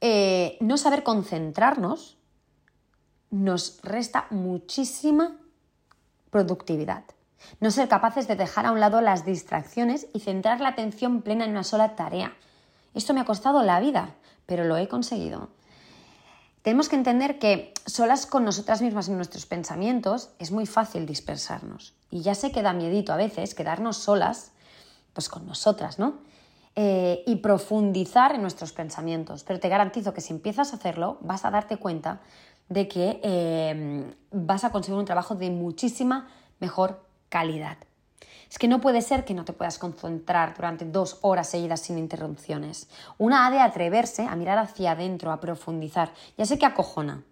eh, 0.00 0.56
no 0.60 0.76
saber 0.76 1.02
concentrarnos 1.02 2.16
nos 3.30 3.80
resta 3.82 4.26
muchísima 4.30 5.36
productividad. 6.30 7.04
No 7.60 7.70
ser 7.70 7.88
capaces 7.88 8.28
de 8.28 8.36
dejar 8.36 8.66
a 8.66 8.72
un 8.72 8.80
lado 8.80 9.00
las 9.00 9.24
distracciones 9.24 10.06
y 10.12 10.20
centrar 10.20 10.60
la 10.60 10.68
atención 10.68 11.22
plena 11.22 11.44
en 11.44 11.52
una 11.52 11.64
sola 11.64 11.96
tarea. 11.96 12.34
Esto 12.94 13.14
me 13.14 13.20
ha 13.20 13.24
costado 13.24 13.62
la 13.62 13.80
vida, 13.80 14.14
pero 14.46 14.64
lo 14.64 14.76
he 14.76 14.88
conseguido. 14.88 15.48
Tenemos 16.62 16.88
que 16.90 16.96
entender 16.96 17.38
que 17.38 17.72
solas 17.86 18.26
con 18.26 18.44
nosotras 18.44 18.82
mismas 18.82 19.08
en 19.08 19.16
nuestros 19.16 19.46
pensamientos 19.46 20.30
es 20.38 20.50
muy 20.52 20.66
fácil 20.66 21.06
dispersarnos. 21.06 21.94
Y 22.10 22.20
ya 22.20 22.34
sé 22.34 22.52
que 22.52 22.62
da 22.62 22.74
miedito 22.74 23.12
a 23.12 23.16
veces 23.16 23.54
quedarnos 23.54 23.96
solas, 23.96 24.52
pues 25.14 25.28
con 25.28 25.46
nosotras, 25.46 25.98
¿no? 25.98 26.18
Eh, 26.76 27.24
y 27.26 27.36
profundizar 27.36 28.34
en 28.34 28.42
nuestros 28.42 28.72
pensamientos. 28.72 29.42
Pero 29.44 29.58
te 29.58 29.68
garantizo 29.68 30.12
que 30.12 30.20
si 30.20 30.34
empiezas 30.34 30.72
a 30.72 30.76
hacerlo, 30.76 31.18
vas 31.22 31.44
a 31.44 31.50
darte 31.50 31.78
cuenta 31.78 32.20
de 32.68 32.86
que 32.88 33.20
eh, 33.22 34.14
vas 34.30 34.64
a 34.64 34.70
conseguir 34.70 34.98
un 34.98 35.04
trabajo 35.06 35.34
de 35.34 35.50
muchísima 35.50 36.28
mejor 36.60 37.09
calidad. 37.30 37.78
Es 38.50 38.58
que 38.58 38.68
no 38.68 38.82
puede 38.82 39.00
ser 39.00 39.24
que 39.24 39.32
no 39.32 39.46
te 39.46 39.54
puedas 39.54 39.78
concentrar 39.78 40.54
durante 40.54 40.84
dos 40.84 41.18
horas 41.22 41.48
seguidas 41.48 41.80
sin 41.80 41.96
interrupciones. 41.96 42.90
Una 43.16 43.46
ha 43.46 43.50
de 43.50 43.60
atreverse 43.60 44.26
a 44.26 44.36
mirar 44.36 44.58
hacia 44.58 44.92
adentro, 44.92 45.32
a 45.32 45.40
profundizar. 45.40 46.12
Ya 46.36 46.44
sé 46.44 46.58
que 46.58 46.66
acojona. 46.66 47.22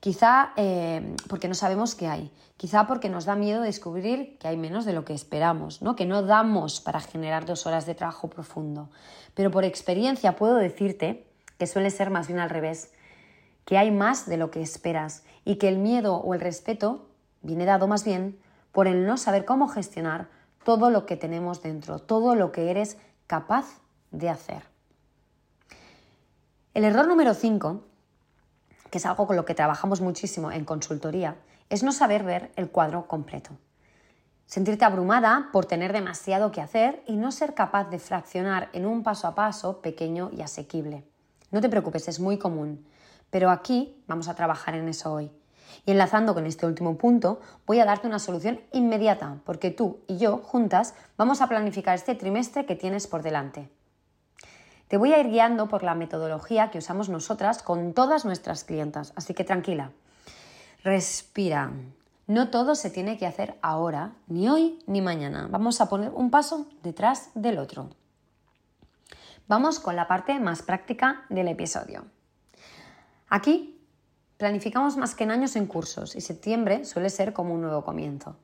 Quizá 0.00 0.52
eh, 0.56 1.16
porque 1.28 1.48
no 1.48 1.54
sabemos 1.54 1.94
qué 1.94 2.06
hay. 2.06 2.30
Quizá 2.56 2.86
porque 2.86 3.10
nos 3.10 3.26
da 3.26 3.34
miedo 3.34 3.60
descubrir 3.60 4.38
que 4.38 4.48
hay 4.48 4.56
menos 4.56 4.86
de 4.86 4.92
lo 4.92 5.04
que 5.04 5.12
esperamos, 5.12 5.82
¿no? 5.82 5.96
que 5.96 6.06
no 6.06 6.22
damos 6.22 6.80
para 6.80 7.00
generar 7.00 7.44
dos 7.44 7.66
horas 7.66 7.84
de 7.84 7.94
trabajo 7.94 8.30
profundo. 8.30 8.88
Pero 9.34 9.50
por 9.50 9.64
experiencia 9.64 10.36
puedo 10.36 10.54
decirte 10.54 11.26
que 11.58 11.66
suele 11.66 11.90
ser 11.90 12.10
más 12.10 12.28
bien 12.28 12.38
al 12.38 12.50
revés 12.50 12.92
que 13.64 13.78
hay 13.78 13.90
más 13.90 14.26
de 14.26 14.36
lo 14.36 14.50
que 14.50 14.62
esperas 14.62 15.24
y 15.44 15.56
que 15.56 15.68
el 15.68 15.78
miedo 15.78 16.16
o 16.16 16.34
el 16.34 16.40
respeto 16.40 17.06
viene 17.42 17.64
dado 17.64 17.88
más 17.88 18.04
bien 18.04 18.38
por 18.74 18.88
el 18.88 19.06
no 19.06 19.16
saber 19.16 19.46
cómo 19.46 19.68
gestionar 19.68 20.28
todo 20.64 20.90
lo 20.90 21.06
que 21.06 21.16
tenemos 21.16 21.62
dentro, 21.62 22.00
todo 22.00 22.34
lo 22.34 22.50
que 22.52 22.70
eres 22.70 22.98
capaz 23.26 23.66
de 24.10 24.28
hacer. 24.28 24.64
El 26.74 26.82
error 26.82 27.06
número 27.06 27.34
5, 27.34 27.84
que 28.90 28.98
es 28.98 29.06
algo 29.06 29.28
con 29.28 29.36
lo 29.36 29.44
que 29.44 29.54
trabajamos 29.54 30.00
muchísimo 30.00 30.50
en 30.50 30.64
consultoría, 30.64 31.36
es 31.70 31.84
no 31.84 31.92
saber 31.92 32.24
ver 32.24 32.50
el 32.56 32.68
cuadro 32.68 33.06
completo. 33.06 33.52
Sentirte 34.46 34.84
abrumada 34.84 35.50
por 35.52 35.66
tener 35.66 35.92
demasiado 35.92 36.50
que 36.50 36.60
hacer 36.60 37.02
y 37.06 37.16
no 37.16 37.30
ser 37.30 37.54
capaz 37.54 37.84
de 37.90 38.00
fraccionar 38.00 38.70
en 38.72 38.86
un 38.86 39.04
paso 39.04 39.28
a 39.28 39.36
paso 39.36 39.80
pequeño 39.82 40.30
y 40.32 40.42
asequible. 40.42 41.04
No 41.52 41.60
te 41.60 41.68
preocupes, 41.68 42.08
es 42.08 42.18
muy 42.18 42.38
común. 42.38 42.84
Pero 43.30 43.50
aquí 43.50 44.02
vamos 44.08 44.28
a 44.28 44.34
trabajar 44.34 44.74
en 44.74 44.88
eso 44.88 45.12
hoy. 45.12 45.30
Y 45.86 45.92
enlazando 45.92 46.34
con 46.34 46.46
este 46.46 46.66
último 46.66 46.96
punto, 46.96 47.40
voy 47.66 47.80
a 47.80 47.84
darte 47.84 48.06
una 48.06 48.18
solución 48.18 48.60
inmediata, 48.72 49.38
porque 49.44 49.70
tú 49.70 49.98
y 50.06 50.18
yo, 50.18 50.38
juntas, 50.38 50.94
vamos 51.16 51.40
a 51.40 51.48
planificar 51.48 51.94
este 51.94 52.14
trimestre 52.14 52.66
que 52.66 52.76
tienes 52.76 53.06
por 53.06 53.22
delante. 53.22 53.68
Te 54.88 54.96
voy 54.96 55.12
a 55.12 55.18
ir 55.18 55.28
guiando 55.28 55.68
por 55.68 55.82
la 55.82 55.94
metodología 55.94 56.70
que 56.70 56.78
usamos 56.78 57.08
nosotras 57.08 57.62
con 57.62 57.94
todas 57.94 58.24
nuestras 58.24 58.64
clientas, 58.64 59.12
así 59.16 59.34
que 59.34 59.44
tranquila. 59.44 59.90
Respira. 60.82 61.72
No 62.26 62.48
todo 62.48 62.74
se 62.74 62.90
tiene 62.90 63.18
que 63.18 63.26
hacer 63.26 63.58
ahora, 63.60 64.12
ni 64.28 64.48
hoy 64.48 64.78
ni 64.86 65.00
mañana. 65.00 65.48
Vamos 65.50 65.80
a 65.80 65.88
poner 65.88 66.10
un 66.14 66.30
paso 66.30 66.66
detrás 66.82 67.30
del 67.34 67.58
otro. 67.58 67.90
Vamos 69.46 69.78
con 69.78 69.94
la 69.96 70.08
parte 70.08 70.38
más 70.40 70.62
práctica 70.62 71.24
del 71.28 71.48
episodio. 71.48 72.04
Aquí 73.28 73.73
planificamos 74.36 74.96
más 74.96 75.14
que 75.14 75.24
en 75.24 75.30
años 75.30 75.56
en 75.56 75.66
cursos 75.66 76.16
y 76.16 76.20
septiembre 76.20 76.84
suele 76.84 77.10
ser 77.10 77.32
como 77.32 77.54
un 77.54 77.62
nuevo 77.62 77.84
comienzo. 77.84 78.36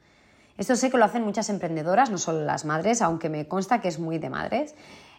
Esto 0.59 0.77
sé 0.77 0.91
que 0.91 0.99
lo 0.99 1.05
hacen 1.05 1.25
muchas 1.25 1.49
emprendedoras, 1.49 2.11
no 2.11 2.19
solo 2.19 2.45
las 2.45 2.65
madres, 2.65 3.01
aunque 3.03 3.29
me 3.29 3.49
consta 3.49 3.81
que 3.81 3.89
es 3.89 3.99
muy 3.99 4.19
de 4.19 4.29
madres, 4.29 4.75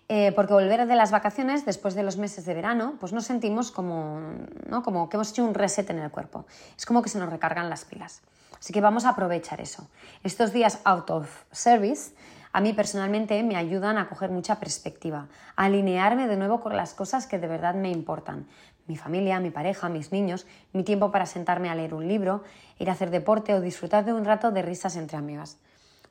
eh, 0.07 0.31
porque 0.33 0.53
volver 0.53 0.85
de 0.85 0.95
las 0.95 1.11
vacaciones 1.11 1.65
después 1.65 1.95
de 1.95 2.03
los 2.03 2.17
meses 2.17 2.45
de 2.45 2.53
verano, 2.53 2.95
pues 2.99 3.13
nos 3.13 3.25
sentimos 3.25 3.71
como, 3.71 4.19
¿no? 4.67 4.83
como 4.83 5.09
que 5.09 5.17
hemos 5.17 5.31
hecho 5.31 5.43
un 5.43 5.53
reset 5.53 5.89
en 5.89 5.99
el 5.99 6.11
cuerpo. 6.11 6.45
Es 6.77 6.85
como 6.85 7.01
que 7.01 7.09
se 7.09 7.17
nos 7.17 7.29
recargan 7.29 7.69
las 7.69 7.85
pilas. 7.85 8.21
Así 8.59 8.73
que 8.73 8.81
vamos 8.81 9.05
a 9.05 9.09
aprovechar 9.09 9.61
eso. 9.61 9.87
Estos 10.23 10.53
días 10.53 10.79
out 10.83 11.09
of 11.09 11.27
service 11.51 12.11
a 12.53 12.59
mí 12.59 12.73
personalmente 12.73 13.41
me 13.43 13.55
ayudan 13.55 13.97
a 13.97 14.09
coger 14.09 14.29
mucha 14.29 14.59
perspectiva, 14.59 15.27
a 15.55 15.65
alinearme 15.65 16.27
de 16.27 16.35
nuevo 16.35 16.59
con 16.59 16.75
las 16.75 16.93
cosas 16.93 17.25
que 17.25 17.39
de 17.39 17.47
verdad 17.47 17.75
me 17.75 17.89
importan, 17.89 18.45
mi 18.87 18.97
familia, 18.97 19.39
mi 19.39 19.51
pareja, 19.51 19.89
mis 19.89 20.11
niños, 20.11 20.47
mi 20.73 20.83
tiempo 20.83 21.11
para 21.11 21.25
sentarme 21.25 21.69
a 21.69 21.75
leer 21.75 21.93
un 21.93 22.07
libro, 22.07 22.43
ir 22.79 22.89
a 22.89 22.93
hacer 22.93 23.09
deporte 23.09 23.53
o 23.53 23.61
disfrutar 23.61 24.05
de 24.05 24.13
un 24.13 24.25
rato 24.25 24.51
de 24.51 24.61
risas 24.61 24.95
entre 24.95 25.17
amigas. 25.17 25.57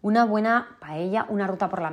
Una 0.02 0.24
buena 0.24 0.78
paella, 0.80 1.26
una 1.28 1.46
ruta 1.46 1.68
por 1.68 1.82
la, 1.82 1.92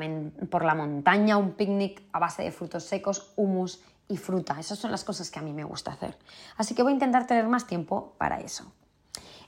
por 0.49 0.63
la 0.63 0.75
montaña, 0.75 1.37
un 1.37 1.51
picnic 1.51 2.03
a 2.13 2.19
base 2.19 2.43
de 2.43 2.51
frutos 2.51 2.85
secos, 2.85 3.33
humus 3.35 3.81
y 4.07 4.17
fruta. 4.17 4.59
Esas 4.59 4.79
son 4.79 4.91
las 4.91 5.03
cosas 5.03 5.29
que 5.29 5.39
a 5.39 5.41
mí 5.41 5.51
me 5.51 5.65
gusta 5.65 5.91
hacer. 5.91 6.17
Así 6.55 6.73
que 6.73 6.83
voy 6.83 6.91
a 6.91 6.93
intentar 6.93 7.27
tener 7.27 7.47
más 7.47 7.67
tiempo 7.67 8.13
para 8.17 8.39
eso. 8.39 8.71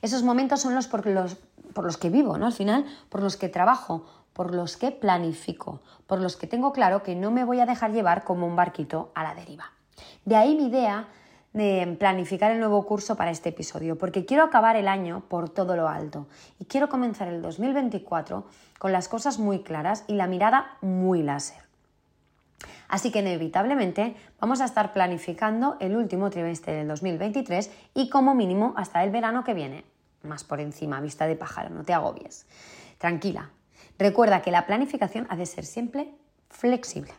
Esos 0.02 0.24
momentos 0.24 0.62
son 0.62 0.76
los 0.76 0.88
por 0.88 1.06
los, 1.06 1.38
por 1.74 1.86
los 1.86 1.98
que 1.98 2.10
vivo, 2.10 2.38
¿no? 2.38 2.46
Al 2.46 2.54
final, 2.54 2.86
por 3.10 3.22
los 3.22 3.38
que 3.38 3.50
trabajo, 3.50 4.06
por 4.34 4.54
los 4.54 4.78
que 4.78 4.92
planifico, 4.92 5.82
por 6.08 6.22
los 6.22 6.36
que 6.36 6.48
tengo 6.48 6.72
claro 6.72 7.04
que 7.04 7.16
no 7.16 7.32
me 7.32 7.44
voy 7.44 7.60
a 7.60 7.66
dejar 7.66 7.92
llevar 7.92 8.24
como 8.24 8.48
un 8.48 8.56
barquito 8.56 9.12
a 9.16 9.24
la 9.24 9.36
deriva. 9.36 9.72
De 10.26 10.36
ahí 10.36 10.56
mi 10.56 10.68
idea 10.68 11.08
de 11.54 11.96
planificar 12.00 12.52
el 12.52 12.60
nuevo 12.60 12.86
curso 12.86 13.16
para 13.16 13.32
este 13.32 13.50
episodio, 13.50 13.98
porque 13.98 14.26
quiero 14.26 14.44
acabar 14.44 14.76
el 14.76 14.88
año 14.88 15.24
por 15.28 15.50
todo 15.50 15.76
lo 15.76 15.88
alto 15.88 16.28
y 16.60 16.66
quiero 16.66 16.90
comenzar 16.90 17.28
el 17.28 17.42
2024 17.42 18.46
con 18.78 18.92
las 18.92 19.08
cosas 19.08 19.40
muy 19.40 19.64
claras 19.64 20.04
y 20.08 20.14
la 20.14 20.28
mirada 20.28 20.78
muy 20.82 21.24
láser. 21.24 21.64
Así 22.88 23.12
que 23.12 23.20
inevitablemente 23.20 24.16
vamos 24.40 24.62
a 24.62 24.66
estar 24.66 24.94
planificando 24.94 25.78
el 25.80 25.96
último 25.96 26.30
trimestre 26.30 26.74
del 26.74 26.88
2023 26.88 27.72
y 27.94 28.10
como 28.10 28.36
mínimo 28.36 28.74
hasta 28.78 29.04
el 29.04 29.12
verano 29.12 29.44
que 29.44 29.54
viene. 29.54 29.86
Más 30.24 30.44
por 30.44 30.60
encima, 30.60 31.00
vista 31.00 31.28
de 31.28 31.36
pájaro, 31.36 31.70
no 31.70 31.84
te 31.84 31.94
agobies. 31.94 32.46
Tranquila. 32.98 33.52
Recuerda 33.98 34.42
que 34.42 34.52
la 34.52 34.66
planificación 34.66 35.28
ha 35.30 35.36
de 35.36 35.46
ser 35.46 35.66
siempre 35.66 36.14
flexible. 36.50 37.14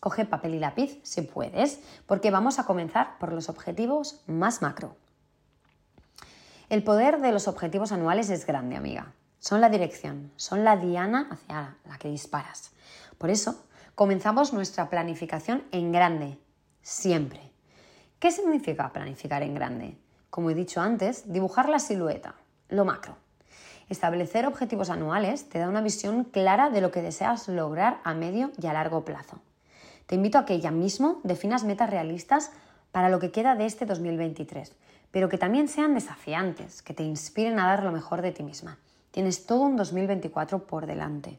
Coge 0.00 0.24
papel 0.24 0.54
y 0.54 0.58
lápiz 0.58 1.00
si 1.02 1.22
puedes, 1.22 1.80
porque 2.06 2.30
vamos 2.30 2.58
a 2.58 2.64
comenzar 2.64 3.18
por 3.18 3.32
los 3.32 3.48
objetivos 3.48 4.22
más 4.26 4.62
macro. 4.62 4.96
El 6.68 6.84
poder 6.84 7.20
de 7.20 7.32
los 7.32 7.48
objetivos 7.48 7.92
anuales 7.92 8.30
es 8.30 8.46
grande, 8.46 8.76
amiga. 8.76 9.12
Son 9.40 9.60
la 9.60 9.70
dirección, 9.70 10.30
son 10.36 10.64
la 10.64 10.76
diana 10.76 11.28
hacia 11.30 11.76
la 11.88 11.98
que 11.98 12.08
disparas. 12.08 12.72
Por 13.16 13.30
eso, 13.30 13.64
comenzamos 13.94 14.52
nuestra 14.52 14.90
planificación 14.90 15.64
en 15.72 15.92
grande, 15.92 16.38
siempre. 16.82 17.40
¿Qué 18.18 18.30
significa 18.30 18.92
planificar 18.92 19.42
en 19.42 19.54
grande? 19.54 19.96
Como 20.30 20.50
he 20.50 20.54
dicho 20.54 20.80
antes, 20.80 21.32
dibujar 21.32 21.68
la 21.68 21.78
silueta, 21.78 22.34
lo 22.68 22.84
macro. 22.84 23.16
Establecer 23.88 24.46
objetivos 24.46 24.90
anuales 24.90 25.48
te 25.48 25.58
da 25.58 25.68
una 25.68 25.80
visión 25.80 26.24
clara 26.24 26.68
de 26.68 26.80
lo 26.80 26.90
que 26.90 27.00
deseas 27.00 27.48
lograr 27.48 28.00
a 28.04 28.12
medio 28.12 28.52
y 28.60 28.66
a 28.66 28.74
largo 28.74 29.04
plazo. 29.04 29.40
Te 30.08 30.14
invito 30.14 30.38
a 30.38 30.46
que 30.46 30.58
ya 30.58 30.70
mismo 30.70 31.20
definas 31.22 31.64
metas 31.64 31.90
realistas 31.90 32.50
para 32.92 33.10
lo 33.10 33.18
que 33.18 33.30
queda 33.30 33.54
de 33.56 33.66
este 33.66 33.84
2023, 33.84 34.74
pero 35.10 35.28
que 35.28 35.36
también 35.36 35.68
sean 35.68 35.92
desafiantes, 35.92 36.80
que 36.80 36.94
te 36.94 37.02
inspiren 37.02 37.60
a 37.60 37.66
dar 37.66 37.84
lo 37.84 37.92
mejor 37.92 38.22
de 38.22 38.32
ti 38.32 38.42
misma. 38.42 38.78
Tienes 39.10 39.44
todo 39.44 39.60
un 39.60 39.76
2024 39.76 40.66
por 40.66 40.86
delante. 40.86 41.38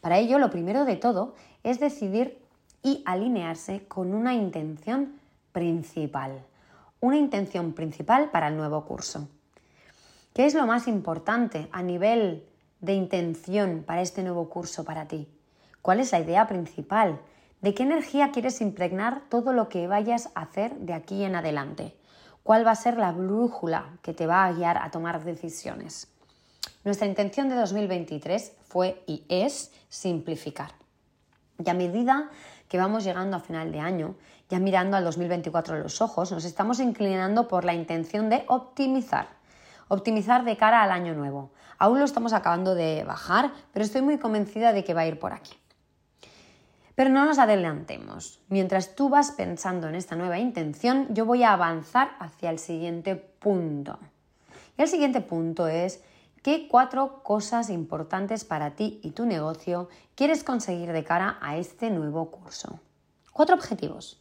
Para 0.00 0.18
ello, 0.18 0.40
lo 0.40 0.50
primero 0.50 0.84
de 0.84 0.96
todo 0.96 1.36
es 1.62 1.78
decidir 1.78 2.42
y 2.82 3.04
alinearse 3.06 3.86
con 3.86 4.12
una 4.12 4.34
intención 4.34 5.12
principal. 5.52 6.44
Una 6.98 7.18
intención 7.18 7.72
principal 7.72 8.32
para 8.32 8.48
el 8.48 8.56
nuevo 8.56 8.84
curso. 8.84 9.28
¿Qué 10.34 10.44
es 10.44 10.54
lo 10.54 10.66
más 10.66 10.88
importante 10.88 11.68
a 11.70 11.84
nivel 11.84 12.44
de 12.80 12.94
intención 12.94 13.84
para 13.86 14.02
este 14.02 14.24
nuevo 14.24 14.50
curso 14.50 14.82
para 14.84 15.06
ti? 15.06 15.28
¿Cuál 15.82 16.00
es 16.00 16.10
la 16.10 16.18
idea 16.18 16.48
principal? 16.48 17.20
¿De 17.60 17.74
qué 17.74 17.82
energía 17.82 18.30
quieres 18.30 18.60
impregnar 18.60 19.22
todo 19.28 19.52
lo 19.52 19.68
que 19.68 19.88
vayas 19.88 20.30
a 20.36 20.42
hacer 20.42 20.76
de 20.76 20.92
aquí 20.92 21.24
en 21.24 21.34
adelante? 21.34 21.92
¿Cuál 22.44 22.64
va 22.64 22.70
a 22.70 22.76
ser 22.76 22.96
la 22.96 23.10
brújula 23.10 23.98
que 24.00 24.14
te 24.14 24.28
va 24.28 24.44
a 24.44 24.52
guiar 24.52 24.78
a 24.78 24.92
tomar 24.92 25.24
decisiones? 25.24 26.06
Nuestra 26.84 27.08
intención 27.08 27.48
de 27.48 27.56
2023 27.56 28.52
fue 28.68 29.02
y 29.08 29.24
es 29.28 29.72
simplificar. 29.88 30.70
Y 31.58 31.68
a 31.68 31.74
medida 31.74 32.30
que 32.68 32.78
vamos 32.78 33.02
llegando 33.02 33.36
a 33.36 33.40
final 33.40 33.72
de 33.72 33.80
año, 33.80 34.14
ya 34.48 34.60
mirando 34.60 34.96
al 34.96 35.02
2024 35.02 35.78
en 35.78 35.82
los 35.82 36.00
ojos, 36.00 36.30
nos 36.30 36.44
estamos 36.44 36.78
inclinando 36.78 37.48
por 37.48 37.64
la 37.64 37.74
intención 37.74 38.30
de 38.30 38.44
optimizar. 38.46 39.26
Optimizar 39.88 40.44
de 40.44 40.56
cara 40.56 40.84
al 40.84 40.92
año 40.92 41.12
nuevo. 41.14 41.50
Aún 41.78 41.98
lo 41.98 42.04
estamos 42.04 42.32
acabando 42.32 42.76
de 42.76 43.02
bajar, 43.02 43.50
pero 43.72 43.84
estoy 43.84 44.02
muy 44.02 44.18
convencida 44.18 44.72
de 44.72 44.84
que 44.84 44.94
va 44.94 45.00
a 45.00 45.06
ir 45.08 45.18
por 45.18 45.32
aquí. 45.32 45.58
Pero 46.98 47.10
no 47.10 47.24
nos 47.24 47.38
adelantemos. 47.38 48.40
Mientras 48.48 48.96
tú 48.96 49.08
vas 49.08 49.30
pensando 49.30 49.88
en 49.88 49.94
esta 49.94 50.16
nueva 50.16 50.40
intención, 50.40 51.06
yo 51.14 51.26
voy 51.26 51.44
a 51.44 51.52
avanzar 51.52 52.16
hacia 52.18 52.50
el 52.50 52.58
siguiente 52.58 53.14
punto. 53.14 54.00
Y 54.76 54.82
el 54.82 54.88
siguiente 54.88 55.20
punto 55.20 55.68
es 55.68 56.02
qué 56.42 56.66
cuatro 56.68 57.22
cosas 57.22 57.70
importantes 57.70 58.44
para 58.44 58.72
ti 58.72 58.98
y 59.04 59.12
tu 59.12 59.26
negocio 59.26 59.88
quieres 60.16 60.42
conseguir 60.42 60.90
de 60.90 61.04
cara 61.04 61.38
a 61.40 61.56
este 61.56 61.88
nuevo 61.90 62.32
curso. 62.32 62.80
Cuatro 63.32 63.54
objetivos. 63.54 64.20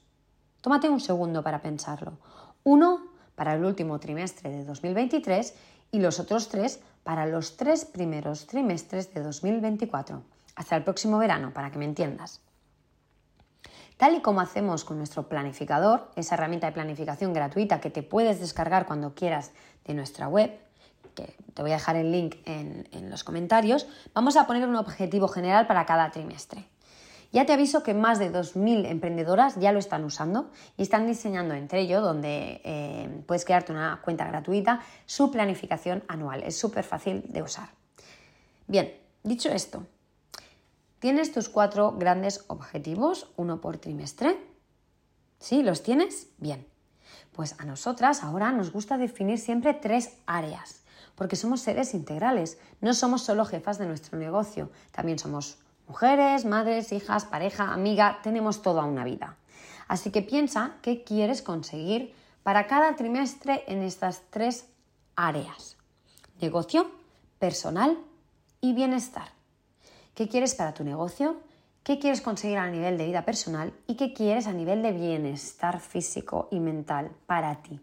Tómate 0.61 0.87
un 0.87 0.99
segundo 0.99 1.41
para 1.41 1.63
pensarlo. 1.63 2.19
Uno 2.63 3.07
para 3.33 3.55
el 3.55 3.65
último 3.65 3.99
trimestre 3.99 4.51
de 4.51 4.63
2023 4.63 5.55
y 5.93 5.99
los 5.99 6.19
otros 6.19 6.47
tres 6.49 6.79
para 7.03 7.25
los 7.25 7.57
tres 7.57 7.85
primeros 7.85 8.45
trimestres 8.45 9.11
de 9.15 9.23
2024. 9.23 10.21
Hasta 10.55 10.75
el 10.75 10.83
próximo 10.83 11.17
verano, 11.17 11.51
para 11.55 11.71
que 11.71 11.79
me 11.79 11.85
entiendas. 11.85 12.41
Tal 13.97 14.15
y 14.15 14.21
como 14.21 14.41
hacemos 14.41 14.85
con 14.85 14.99
nuestro 14.99 15.27
planificador, 15.27 16.11
esa 16.15 16.35
herramienta 16.35 16.67
de 16.67 16.73
planificación 16.73 17.33
gratuita 17.33 17.81
que 17.81 17.89
te 17.89 18.03
puedes 18.03 18.39
descargar 18.39 18.85
cuando 18.85 19.15
quieras 19.15 19.51
de 19.85 19.95
nuestra 19.95 20.27
web, 20.27 20.51
que 21.15 21.35
te 21.55 21.61
voy 21.63 21.71
a 21.71 21.75
dejar 21.75 21.95
el 21.95 22.11
link 22.11 22.35
en, 22.45 22.85
los 23.09 23.23
comentarios, 23.23 23.87
vamos 24.13 24.37
a 24.37 24.45
poner 24.45 24.67
un 24.67 24.75
objetivo 24.75 25.27
general 25.27 25.65
para 25.65 25.87
cada 25.87 26.11
trimestre. 26.11 26.65
Ya 27.33 27.45
te 27.45 27.53
aviso 27.53 27.81
que 27.81 27.95
más 27.95 28.19
de 28.19 28.31
2.000 28.31 28.85
emprendedoras 28.85 29.55
ya 29.55 29.71
lo 29.71 29.79
están 29.79 30.03
usando 30.05 30.51
y 30.77 30.83
están 30.83 31.07
diseñando 31.07 31.55
entre 31.55 31.81
ello, 31.81 31.99
donde 31.99 32.61
eh, 32.63 33.23
puedes 33.25 33.45
crearte 33.45 33.71
una 33.71 33.99
cuenta 34.03 34.25
gratuita, 34.25 34.81
su 35.07 35.31
planificación 35.31 36.03
anual. 36.07 36.43
Es 36.43 36.57
súper 36.57 36.83
fácil 36.83 37.23
de 37.27 37.41
usar. 37.41 37.69
Bien, 38.67 38.93
dicho 39.23 39.49
esto, 39.49 39.83
¿tienes 41.07 41.31
tus 41.31 41.47
cuatro 41.47 41.93
grandes 41.93 42.43
objetivos, 42.47 43.31
uno 43.37 43.61
por 43.61 43.77
trimestre? 43.77 44.45
¿Sí? 45.39 45.63
¿Los 45.63 45.81
tienes? 45.81 46.27
Bien. 46.37 46.67
Pues 47.31 47.55
a 47.59 47.63
nosotras 47.63 48.23
ahora 48.23 48.51
nos 48.51 48.73
gusta 48.73 48.97
definir 48.97 49.37
siempre 49.39 49.73
tres 49.73 50.17
áreas, 50.25 50.81
porque 51.15 51.37
somos 51.37 51.61
seres 51.61 51.93
integrales, 51.93 52.57
no 52.81 52.93
somos 52.93 53.21
solo 53.21 53.45
jefas 53.45 53.77
de 53.77 53.85
nuestro 53.85 54.19
negocio, 54.19 54.69
también 54.91 55.17
somos 55.17 55.59
Mujeres, 55.87 56.43
madres, 56.43 56.91
hijas, 56.91 57.23
pareja, 57.23 57.71
amiga, 57.71 58.19
tenemos 58.21 58.61
toda 58.61 58.83
una 58.83 59.05
vida. 59.05 59.37
Así 59.87 60.11
que 60.11 60.21
piensa 60.21 60.75
qué 60.81 61.05
quieres 61.05 61.41
conseguir 61.41 62.13
para 62.43 62.67
cada 62.67 62.97
trimestre 62.97 63.63
en 63.67 63.81
estas 63.81 64.23
tres 64.29 64.65
áreas. 65.15 65.77
Negocio, 66.41 66.91
personal 67.39 67.97
y 68.59 68.73
bienestar. 68.73 69.36
¿Qué 70.17 70.27
quieres 70.27 70.55
para 70.55 70.73
tu 70.73 70.83
negocio? 70.83 71.37
¿Qué 71.83 71.99
quieres 71.99 72.21
conseguir 72.21 72.57
a 72.57 72.71
nivel 72.71 72.97
de 72.97 73.05
vida 73.05 73.23
personal? 73.23 73.71
¿Y 73.85 73.93
qué 73.97 74.13
quieres 74.13 74.47
a 74.47 74.51
nivel 74.51 74.81
de 74.81 74.91
bienestar 74.91 75.79
físico 75.79 76.47
y 76.49 76.59
mental 76.59 77.11
para 77.27 77.61
ti? 77.61 77.79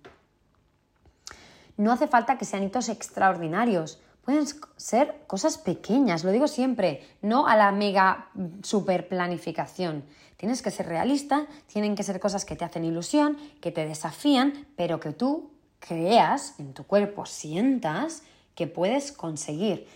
No 1.76 1.92
hace 1.92 2.08
falta 2.08 2.36
que 2.36 2.44
sean 2.44 2.64
hitos 2.64 2.88
extraordinarios 2.88 4.00
pueden 4.24 4.46
ser 4.76 5.22
cosas 5.28 5.58
pequeñas, 5.58 6.24
lo 6.24 6.32
digo 6.32 6.48
siempre, 6.48 7.06
no 7.22 7.46
a 7.46 7.54
la 7.54 7.70
mega 7.70 8.30
super 8.64 9.06
planificación. 9.06 10.02
Tienes 10.36 10.60
que 10.60 10.72
ser 10.72 10.86
realista, 10.86 11.46
tienen 11.68 11.94
que 11.94 12.02
ser 12.02 12.18
cosas 12.18 12.44
que 12.44 12.56
te 12.56 12.64
hacen 12.64 12.84
ilusión, 12.84 13.36
que 13.60 13.70
te 13.70 13.86
desafían, 13.86 14.66
pero 14.74 14.98
que 14.98 15.12
tú 15.12 15.52
creas 15.78 16.58
en 16.58 16.74
tu 16.74 16.82
cuerpo, 16.82 17.26
sientas 17.26 18.24
que 18.56 18.66
puedes 18.66 19.12
conseguir. 19.12 19.86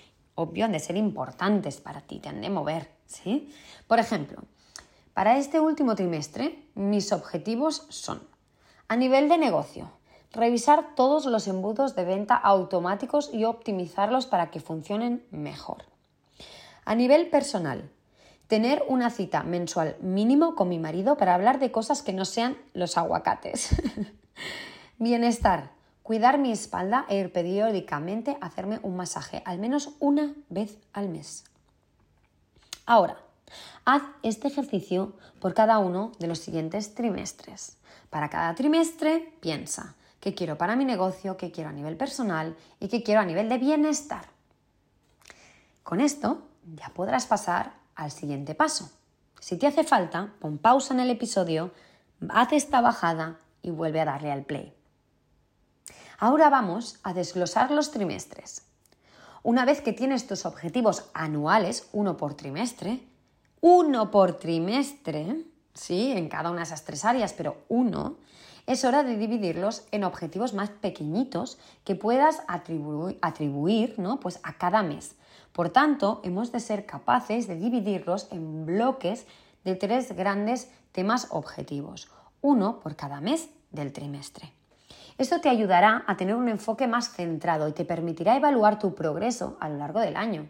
Obvio, 0.40 0.66
han 0.66 0.70
de 0.70 0.79
ser 0.79 0.96
importantes 0.96 1.81
para 1.81 2.01
ti, 2.01 2.20
te 2.20 2.29
han 2.29 2.40
de 2.40 2.48
mover, 2.48 2.92
¿sí? 3.07 3.53
Por 3.88 3.98
ejemplo, 3.98 4.44
para 5.12 5.37
este 5.37 5.59
último 5.59 5.96
trimestre, 5.96 6.62
mis 6.77 7.11
objetivos 7.11 7.87
son, 7.88 8.22
a 8.87 8.94
nivel 8.94 9.29
de 9.29 9.37
negocio, 9.37 9.90
revisar 10.31 10.94
todos 10.94 11.27
los 11.27 11.48
embudos 11.48 11.96
de 11.96 12.05
venta 12.05 12.37
automáticos 12.37 13.31
y 13.35 13.46
optimizarlos 13.46 14.27
para 14.27 14.53
que 14.53 14.61
funcionen 14.61 15.27
mejor. 15.33 15.87
A 16.85 16.94
nivel 16.94 17.31
personal, 17.31 17.90
tener 18.46 18.85
una 18.87 19.11
cita 19.11 19.42
mensual 19.42 19.96
mínimo 20.01 20.55
con 20.55 20.68
mi 20.68 20.79
marido 20.79 21.16
para 21.16 21.35
hablar 21.35 21.59
de 21.59 21.72
cosas 21.72 22.03
que 22.03 22.12
no 22.12 22.24
sean 22.24 22.57
los 22.74 22.96
aguacates. 22.96 23.70
Bienestar, 24.98 25.72
cuidar 26.09 26.38
mi 26.38 26.51
espalda 26.51 27.05
e 27.11 27.18
ir 27.18 27.31
periódicamente 27.35 28.38
a 28.40 28.47
hacerme 28.47 28.81
un 28.83 28.97
masaje, 28.97 29.42
al 29.44 29.59
menos 29.59 29.90
una 30.01 30.33
vez 30.49 30.79
al 30.94 31.11
mes. 31.11 31.44
Ahora, 32.87 33.18
haz 33.85 34.01
este 34.23 34.49
ejercicio 34.49 35.12
por 35.38 35.53
cada 35.53 35.79
uno 35.79 36.12
de 36.18 36.27
los 36.27 36.38
siguientes 36.38 36.94
trimestres. 36.94 37.77
Para 38.09 38.31
cada 38.31 38.55
trimestre, 38.55 39.35
piensa, 39.40 39.97
qué 40.18 40.35
quiero 40.35 40.57
para 40.57 40.77
mi 40.77 40.87
negocio, 40.87 41.37
qué 41.37 41.51
quiero 41.51 41.68
a 41.68 41.75
nivel 41.75 41.99
personal 41.99 42.57
y 42.81 42.88
qué 42.88 43.03
quiero 43.03 43.21
a 43.21 43.27
nivel 43.27 43.51
de 43.51 43.59
bienestar. 43.59 44.31
Con 45.83 46.01
esto 46.01 46.40
ya 46.75 46.88
podrás 46.88 47.27
pasar 47.27 47.75
al 47.94 48.12
siguiente 48.12 48.55
paso. 48.55 48.90
Si 49.40 49.59
te 49.59 49.66
hace 49.66 49.85
falta, 49.85 50.33
pon 50.40 50.57
pausa 50.57 50.94
en 50.94 51.01
el 51.01 51.11
episodio, 51.11 51.71
haz 52.31 52.55
esta 52.55 52.81
bajada 52.81 53.40
y 53.61 53.73
vuelve 53.73 54.01
a 54.01 54.07
darle 54.07 54.33
al 54.33 54.47
play. 54.47 54.78
Ahora 56.20 56.50
vamos 56.50 56.98
a 57.04 57.14
desglosar 57.14 57.70
los 57.70 57.92
trimestres. 57.92 58.62
Una 59.44 59.64
vez 59.64 59.81
que 59.81 59.92
tienes 59.92 60.26
tus 60.26 60.46
objetivos 60.46 61.04
anuales, 61.14 61.88
uno 61.92 62.16
por 62.16 62.35
trimestre, 62.35 63.00
uno 63.61 64.11
por 64.11 64.33
trimestre, 64.33 65.44
sí, 65.74 66.11
en 66.11 66.28
cada 66.28 66.50
una 66.50 66.59
de 66.59 66.64
esas 66.64 66.85
tres 66.85 67.04
áreas, 67.04 67.35
pero 67.35 67.59
uno, 67.68 68.16
es 68.66 68.85
hora 68.85 69.04
de 69.04 69.16
dividirlos 69.16 69.87
en 69.92 70.02
objetivos 70.02 70.54
más 70.54 70.70
pequeñitos 70.70 71.57
que 71.85 71.94
puedas 71.94 72.42
atribuir, 72.48 73.94
¿no? 73.96 74.18
pues 74.18 74.40
a 74.42 74.59
cada 74.59 74.83
mes. 74.83 75.14
Por 75.52 75.70
tanto, 75.70 76.20
hemos 76.24 76.50
de 76.50 76.59
ser 76.59 76.85
capaces 76.85 77.46
de 77.46 77.54
dividirlos 77.54 78.26
en 78.33 78.66
bloques 78.66 79.24
de 79.64 79.76
tres 79.76 80.11
grandes 80.16 80.68
temas 80.90 81.28
objetivos, 81.31 82.11
uno 82.40 82.81
por 82.81 82.96
cada 82.96 83.20
mes 83.20 83.50
del 83.70 83.92
trimestre. 83.92 84.58
Esto 85.18 85.40
te 85.40 85.48
ayudará 85.48 86.04
a 86.07 86.16
tener 86.16 86.37
un 86.37 86.48
enfoque 86.48 86.87
más 86.87 87.11
centrado 87.11 87.66
y 87.66 87.72
te 87.72 87.85
permitirá 87.85 88.37
evaluar 88.37 88.78
tu 88.78 88.94
progreso 88.94 89.57
a 89.59 89.68
lo 89.68 89.76
largo 89.76 89.98
del 89.98 90.16
año. 90.16 90.48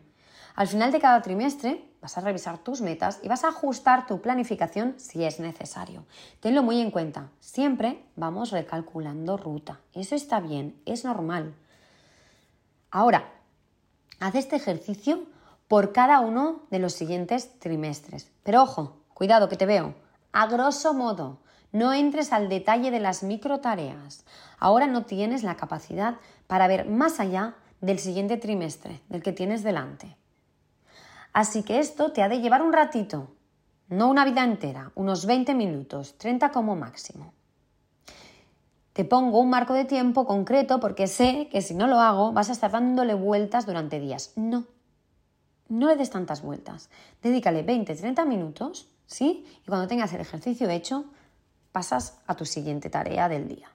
Al 0.54 0.68
final 0.68 0.92
de 0.92 1.00
cada 1.00 1.22
trimestre 1.22 1.88
vas 2.02 2.18
a 2.18 2.20
revisar 2.20 2.58
tus 2.58 2.82
metas 2.82 3.20
y 3.22 3.28
vas 3.28 3.44
a 3.44 3.48
ajustar 3.48 4.06
tu 4.06 4.20
planificación 4.20 4.94
si 4.98 5.24
es 5.24 5.40
necesario. 5.40 6.04
Tenlo 6.40 6.62
muy 6.62 6.80
en 6.80 6.90
cuenta, 6.90 7.30
siempre 7.40 8.04
vamos 8.14 8.50
recalculando 8.50 9.38
ruta. 9.38 9.80
Eso 9.94 10.14
está 10.14 10.38
bien, 10.38 10.78
es 10.84 11.02
normal. 11.04 11.54
Ahora, 12.90 13.32
haz 14.20 14.34
este 14.34 14.56
ejercicio 14.56 15.22
por 15.66 15.92
cada 15.92 16.20
uno 16.20 16.62
de 16.70 16.78
los 16.78 16.92
siguientes 16.92 17.58
trimestres. 17.58 18.30
Pero 18.42 18.64
ojo, 18.64 18.96
cuidado 19.14 19.48
que 19.48 19.56
te 19.56 19.64
veo. 19.64 19.94
A 20.32 20.46
grosso 20.46 20.92
modo, 20.92 21.38
no 21.72 21.92
entres 21.92 22.32
al 22.32 22.48
detalle 22.48 22.90
de 22.90 23.00
las 23.00 23.22
micro 23.22 23.60
tareas. 23.60 24.24
Ahora 24.58 24.86
no 24.86 25.04
tienes 25.04 25.42
la 25.42 25.56
capacidad 25.56 26.16
para 26.46 26.66
ver 26.66 26.88
más 26.88 27.20
allá 27.20 27.54
del 27.80 27.98
siguiente 27.98 28.36
trimestre, 28.36 29.00
del 29.08 29.22
que 29.22 29.32
tienes 29.32 29.62
delante. 29.62 30.16
Así 31.32 31.62
que 31.62 31.78
esto 31.78 32.12
te 32.12 32.22
ha 32.22 32.28
de 32.28 32.40
llevar 32.40 32.62
un 32.62 32.72
ratito, 32.72 33.28
no 33.88 34.08
una 34.08 34.24
vida 34.24 34.44
entera, 34.44 34.92
unos 34.94 35.26
20 35.26 35.54
minutos, 35.54 36.16
30 36.18 36.50
como 36.50 36.74
máximo. 36.74 37.32
Te 38.92 39.04
pongo 39.04 39.38
un 39.38 39.50
marco 39.50 39.74
de 39.74 39.84
tiempo 39.84 40.26
concreto 40.26 40.80
porque 40.80 41.06
sé 41.06 41.48
que 41.52 41.62
si 41.62 41.74
no 41.74 41.86
lo 41.86 42.00
hago 42.00 42.32
vas 42.32 42.48
a 42.48 42.52
estar 42.52 42.72
dándole 42.72 43.14
vueltas 43.14 43.64
durante 43.64 44.00
días. 44.00 44.32
No, 44.34 44.64
no 45.68 45.86
le 45.86 45.96
des 45.96 46.10
tantas 46.10 46.42
vueltas. 46.42 46.90
Dedícale 47.22 47.62
20, 47.62 47.94
30 47.94 48.24
minutos, 48.24 48.88
¿sí? 49.06 49.46
Y 49.64 49.68
cuando 49.68 49.86
tengas 49.86 50.12
el 50.14 50.20
ejercicio 50.20 50.68
hecho, 50.68 51.04
pasas 51.78 52.18
a 52.26 52.34
tu 52.34 52.44
siguiente 52.44 52.90
tarea 52.90 53.28
del 53.28 53.46
día. 53.46 53.70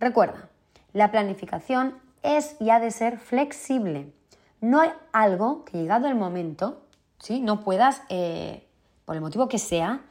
Recuerda, 0.00 0.48
la 0.92 1.12
planificación 1.12 1.94
es 2.24 2.56
y 2.58 2.70
ha 2.70 2.80
de 2.80 2.90
ser 2.90 3.18
flexible. 3.18 4.12
No 4.60 4.80
hay 4.80 4.90
algo 5.12 5.64
que 5.64 5.78
llegado 5.78 6.08
el 6.08 6.16
momento 6.16 6.80
no 7.30 7.60
puedas, 7.60 8.02
eh, 8.08 8.66
por 9.04 9.14
el 9.14 9.22
motivo 9.22 9.48
que 9.48 9.58
sea, 9.58 10.02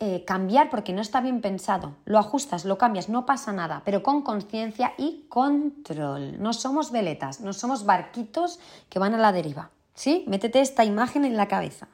eh, 0.00 0.22
cambiar 0.26 0.68
porque 0.68 0.92
no 0.92 1.00
está 1.00 1.22
bien 1.22 1.40
pensado. 1.40 1.96
Lo 2.04 2.18
ajustas, 2.18 2.66
lo 2.66 2.76
cambias, 2.76 3.08
no 3.08 3.24
pasa 3.24 3.52
nada, 3.54 3.80
pero 3.86 4.02
con 4.02 4.20
conciencia 4.20 4.92
y 4.98 5.24
control. 5.30 6.40
No 6.42 6.52
somos 6.52 6.92
veletas, 6.92 7.40
no 7.40 7.54
somos 7.54 7.86
barquitos 7.86 8.60
que 8.90 8.98
van 8.98 9.14
a 9.14 9.18
la 9.18 9.32
deriva. 9.32 9.70
¿Sí? 9.94 10.24
Métete 10.28 10.60
esta 10.60 10.84
imagen 10.84 11.24
en 11.24 11.38
la 11.38 11.48
cabeza. 11.48 11.88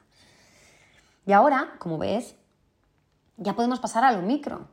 Y 1.25 1.31
ahora, 1.31 1.75
como 1.79 1.97
ves, 1.97 2.35
ya 3.37 3.55
podemos 3.55 3.79
pasar 3.79 4.03
a 4.03 4.11
lo 4.11 4.21
micro, 4.21 4.67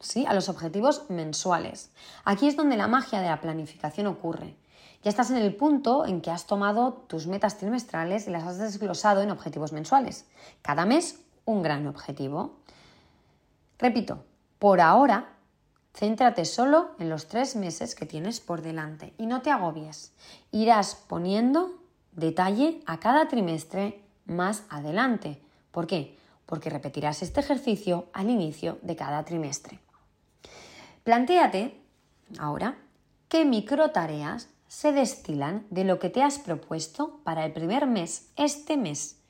¿sí? 0.00 0.26
A 0.26 0.34
los 0.34 0.48
objetivos 0.48 1.08
mensuales. 1.08 1.90
Aquí 2.24 2.46
es 2.46 2.56
donde 2.56 2.76
la 2.76 2.88
magia 2.88 3.20
de 3.20 3.28
la 3.28 3.40
planificación 3.40 4.06
ocurre. 4.06 4.56
Ya 5.02 5.10
estás 5.10 5.30
en 5.30 5.36
el 5.36 5.54
punto 5.54 6.06
en 6.06 6.22
que 6.22 6.30
has 6.30 6.46
tomado 6.46 7.04
tus 7.08 7.26
metas 7.26 7.58
trimestrales 7.58 8.26
y 8.26 8.30
las 8.30 8.44
has 8.44 8.58
desglosado 8.58 9.20
en 9.20 9.30
objetivos 9.30 9.72
mensuales. 9.72 10.26
Cada 10.62 10.86
mes 10.86 11.20
un 11.44 11.62
gran 11.62 11.86
objetivo. 11.86 12.56
Repito, 13.78 14.24
por 14.58 14.80
ahora, 14.80 15.28
céntrate 15.92 16.44
solo 16.46 16.92
en 16.98 17.10
los 17.10 17.28
tres 17.28 17.54
meses 17.54 17.94
que 17.94 18.06
tienes 18.06 18.40
por 18.40 18.62
delante 18.62 19.12
y 19.18 19.26
no 19.26 19.42
te 19.42 19.50
agobies. 19.50 20.14
Irás 20.52 20.94
poniendo 20.94 21.74
detalle 22.12 22.80
a 22.86 22.98
cada 22.98 23.28
trimestre 23.28 24.02
más 24.24 24.62
adelante. 24.70 25.42
¿Por 25.70 25.86
qué? 25.86 26.16
Porque 26.46 26.70
repetirás 26.70 27.22
este 27.22 27.40
ejercicio 27.40 28.08
al 28.12 28.30
inicio 28.30 28.78
de 28.82 28.96
cada 28.96 29.24
trimestre. 29.24 29.78
Plantéate 31.02 31.80
ahora 32.38 32.78
qué 33.28 33.44
micro 33.44 33.90
tareas 33.90 34.48
se 34.68 34.92
destilan 34.92 35.66
de 35.70 35.84
lo 35.84 35.98
que 35.98 36.10
te 36.10 36.22
has 36.22 36.38
propuesto 36.38 37.20
para 37.24 37.44
el 37.44 37.52
primer 37.52 37.86
mes, 37.86 38.30
este 38.36 38.76
mes. 38.76 39.20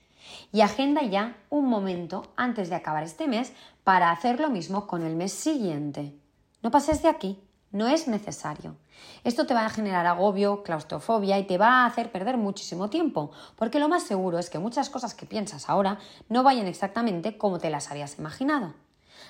Y 0.53 0.62
agenda 0.62 1.03
ya 1.03 1.37
un 1.50 1.66
momento 1.68 2.33
antes 2.37 2.70
de 2.70 2.77
acabar 2.77 3.03
este 3.03 3.29
mes 3.29 3.53
para 3.85 4.11
hacer 4.11 4.40
lo 4.40 4.48
mismo 4.48 4.87
con 4.87 5.03
el 5.03 5.16
mes 5.16 5.33
siguiente. 5.33 6.14
No 6.62 6.70
pases 6.70 7.03
de 7.03 7.09
aquí, 7.09 7.38
no 7.74 7.88
es 7.88 8.06
necesario. 8.06 8.76
Esto 9.24 9.46
te 9.46 9.52
va 9.52 9.66
a 9.66 9.70
generar 9.70 10.06
agobio, 10.06 10.62
claustrofobia 10.62 11.40
y 11.40 11.44
te 11.44 11.58
va 11.58 11.82
a 11.82 11.87
hacer 11.87 12.12
perder 12.12 12.37
muchísimo 12.37 12.88
tiempo, 12.88 13.32
porque 13.56 13.80
lo 13.80 13.88
más 13.88 14.04
seguro 14.04 14.38
es 14.38 14.48
que 14.48 14.60
muchas 14.60 14.90
cosas 14.90 15.14
que 15.14 15.26
piensas 15.26 15.68
ahora 15.68 15.98
no 16.28 16.44
vayan 16.44 16.68
exactamente 16.68 17.37
como 17.37 17.58
te 17.58 17.70
las 17.70 17.90
habías 17.90 18.16
imaginado. 18.18 18.74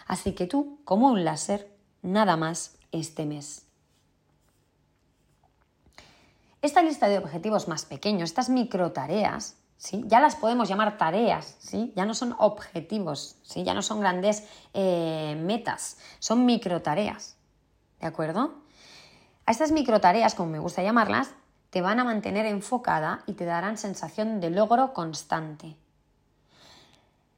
Así 0.06 0.32
que 0.32 0.46
tú, 0.46 0.78
como 0.84 1.08
un 1.08 1.24
láser, 1.24 1.74
nada 2.02 2.36
más 2.36 2.76
este 2.92 3.24
mes. 3.24 3.66
Esta 6.60 6.82
lista 6.82 7.08
de 7.08 7.18
objetivos 7.18 7.66
más 7.66 7.86
pequeños, 7.86 8.28
estas 8.28 8.50
micro 8.50 8.92
tareas, 8.92 9.56
¿sí? 9.78 10.04
ya 10.06 10.20
las 10.20 10.36
podemos 10.36 10.68
llamar 10.68 10.98
tareas, 10.98 11.56
¿sí? 11.60 11.94
ya 11.96 12.04
no 12.04 12.12
son 12.12 12.34
objetivos, 12.38 13.36
¿sí? 13.42 13.64
ya 13.64 13.72
no 13.72 13.80
son 13.80 14.00
grandes 14.00 14.46
eh, 14.74 15.34
metas, 15.40 15.96
son 16.18 16.44
micro 16.44 16.82
tareas. 16.82 17.38
¿De 18.00 18.06
acuerdo? 18.06 18.54
A 19.46 19.50
estas 19.50 19.72
micro 19.72 20.00
tareas, 20.00 20.34
como 20.34 20.50
me 20.50 20.58
gusta 20.58 20.82
llamarlas, 20.82 21.30
te 21.70 21.82
van 21.82 21.98
a 21.98 22.04
mantener 22.04 22.46
enfocada 22.46 23.22
y 23.26 23.32
te 23.32 23.44
darán 23.44 23.76
sensación 23.76 24.40
de 24.40 24.50
logro 24.50 24.92
constante. 24.92 25.76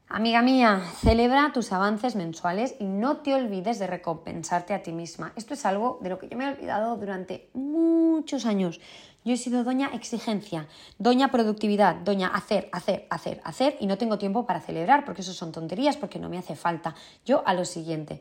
Amiga 0.09 0.40
mía, 0.40 0.83
celebra 1.01 1.51
tus 1.53 1.73
avances 1.73 2.14
mensuales 2.14 2.77
y 2.79 2.85
no 2.85 3.16
te 3.19 3.35
olvides 3.35 3.81
de 3.81 3.88
recompensarte 3.88 4.73
a 4.73 4.83
ti 4.85 4.92
misma. 4.92 5.33
Esto 5.35 5.55
es 5.55 5.66
algo 5.66 5.99
de 6.01 6.11
lo 6.11 6.19
que 6.21 6.29
yo 6.29 6.37
me 6.37 6.45
he 6.45 6.53
olvidado 6.53 6.97
durante 6.97 7.51
muchos 7.55 8.47
años. 8.47 8.81
Yo 9.25 9.35
he 9.35 9.37
sido 9.37 9.64
doña 9.64 9.88
exigencia, 9.88 10.69
doña 10.99 11.33
productividad, 11.33 11.97
doña 11.97 12.29
hacer, 12.29 12.69
hacer, 12.71 13.09
hacer, 13.11 13.40
hacer 13.42 13.77
y 13.81 13.87
no 13.87 13.99
tengo 13.99 14.16
tiempo 14.16 14.47
para 14.47 14.61
celebrar 14.61 15.05
porque 15.05 15.23
eso 15.23 15.33
son 15.33 15.51
tonterías, 15.51 15.97
porque 15.97 16.21
no 16.21 16.29
me 16.29 16.38
hace 16.38 16.55
falta. 16.55 16.95
Yo 17.25 17.42
a 17.45 17.53
lo 17.53 17.64
siguiente. 17.64 18.21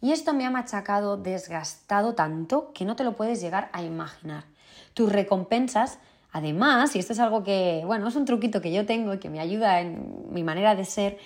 Y 0.00 0.12
esto 0.12 0.32
me 0.32 0.46
ha 0.46 0.50
machacado, 0.50 1.16
desgastado 1.16 2.14
tanto 2.14 2.72
que 2.72 2.84
no 2.84 2.96
te 2.96 3.04
lo 3.04 3.16
puedes 3.16 3.40
llegar 3.40 3.68
a 3.72 3.82
imaginar. 3.82 4.44
Tus 4.94 5.12
recompensas, 5.12 5.98
además, 6.32 6.96
y 6.96 6.98
esto 6.98 7.12
es 7.12 7.20
algo 7.20 7.44
que, 7.44 7.82
bueno, 7.84 8.08
es 8.08 8.16
un 8.16 8.24
truquito 8.24 8.62
que 8.62 8.72
yo 8.72 8.86
tengo 8.86 9.14
y 9.14 9.18
que 9.18 9.28
me 9.28 9.40
ayuda 9.40 9.80
en 9.80 10.32
mi 10.32 10.42
manera 10.42 10.74
de 10.74 10.84
ser, 10.84 11.18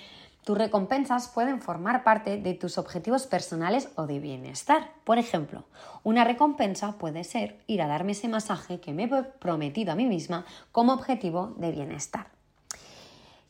tus 0.43 0.57
recompensas 0.57 1.27
pueden 1.29 1.59
formar 1.59 2.03
parte 2.03 2.37
de 2.37 2.53
tus 2.53 2.77
objetivos 2.77 3.25
personales 3.25 3.89
o 3.95 4.05
de 4.05 4.19
bienestar. 4.19 4.91
Por 5.03 5.17
ejemplo, 5.17 5.63
una 6.03 6.23
recompensa 6.23 6.99
puede 6.99 7.23
ser 7.23 7.57
ir 7.65 7.81
a 7.81 7.87
darme 7.87 8.11
ese 8.11 8.27
masaje 8.27 8.79
que 8.79 8.93
me 8.93 9.05
he 9.05 9.23
prometido 9.39 9.93
a 9.93 9.95
mí 9.95 10.05
misma 10.05 10.45
como 10.71 10.93
objetivo 10.93 11.55
de 11.57 11.71
bienestar. 11.71 12.34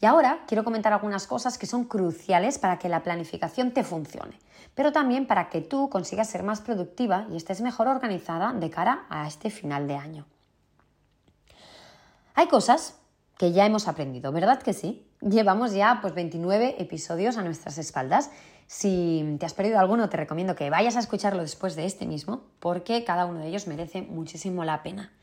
Y 0.02 0.06
ahora 0.06 0.44
quiero 0.48 0.64
comentar 0.64 0.94
algunas 0.94 1.26
cosas 1.26 1.58
que 1.58 1.66
son 1.66 1.86
cruciales 1.86 2.60
para 2.60 2.78
que 2.80 2.90
la 2.90 3.04
planificación 3.04 3.72
te 3.72 3.84
funcione, 3.84 4.38
pero 4.74 4.92
también 4.92 5.26
para 5.26 5.50
que 5.50 5.62
tú 5.62 5.90
consigas 5.90 6.30
ser 6.30 6.44
más 6.44 6.62
productiva 6.62 7.28
y 7.32 7.38
estés 7.38 7.62
mejor 7.62 7.88
organizada 7.88 8.52
de 8.54 8.70
cara 8.70 9.06
a 9.10 9.28
este 9.28 9.50
final 9.50 9.88
de 9.88 9.96
año. 9.96 10.26
Hay 12.34 12.48
cosas 12.48 12.96
que 13.38 13.54
ya 13.54 13.66
hemos 13.66 13.88
aprendido, 13.88 14.32
¿verdad 14.32 14.62
que 14.62 14.74
sí? 14.74 15.08
Llevamos 15.22 15.74
ya 15.74 16.00
pues 16.02 16.14
29 16.14 16.76
episodios 16.80 17.38
a 17.38 17.44
nuestras 17.44 17.78
espaldas. 17.78 18.32
Si 18.68 19.38
te 19.40 19.46
has 19.46 19.54
perdido 19.54 19.80
alguno, 19.80 20.10
te 20.10 20.18
recomiendo 20.18 20.56
que 20.56 20.70
vayas 20.70 20.98
a 20.98 21.00
escucharlo 21.00 21.42
después 21.42 21.76
de 21.76 21.86
este 21.86 22.06
mismo, 22.06 22.44
porque 22.60 23.04
cada 23.04 23.26
uno 23.26 23.40
de 23.40 23.48
ellos 23.48 23.68
merece 23.68 24.02
muchísimo 24.02 24.66
la 24.66 24.84
pena. 24.84 25.14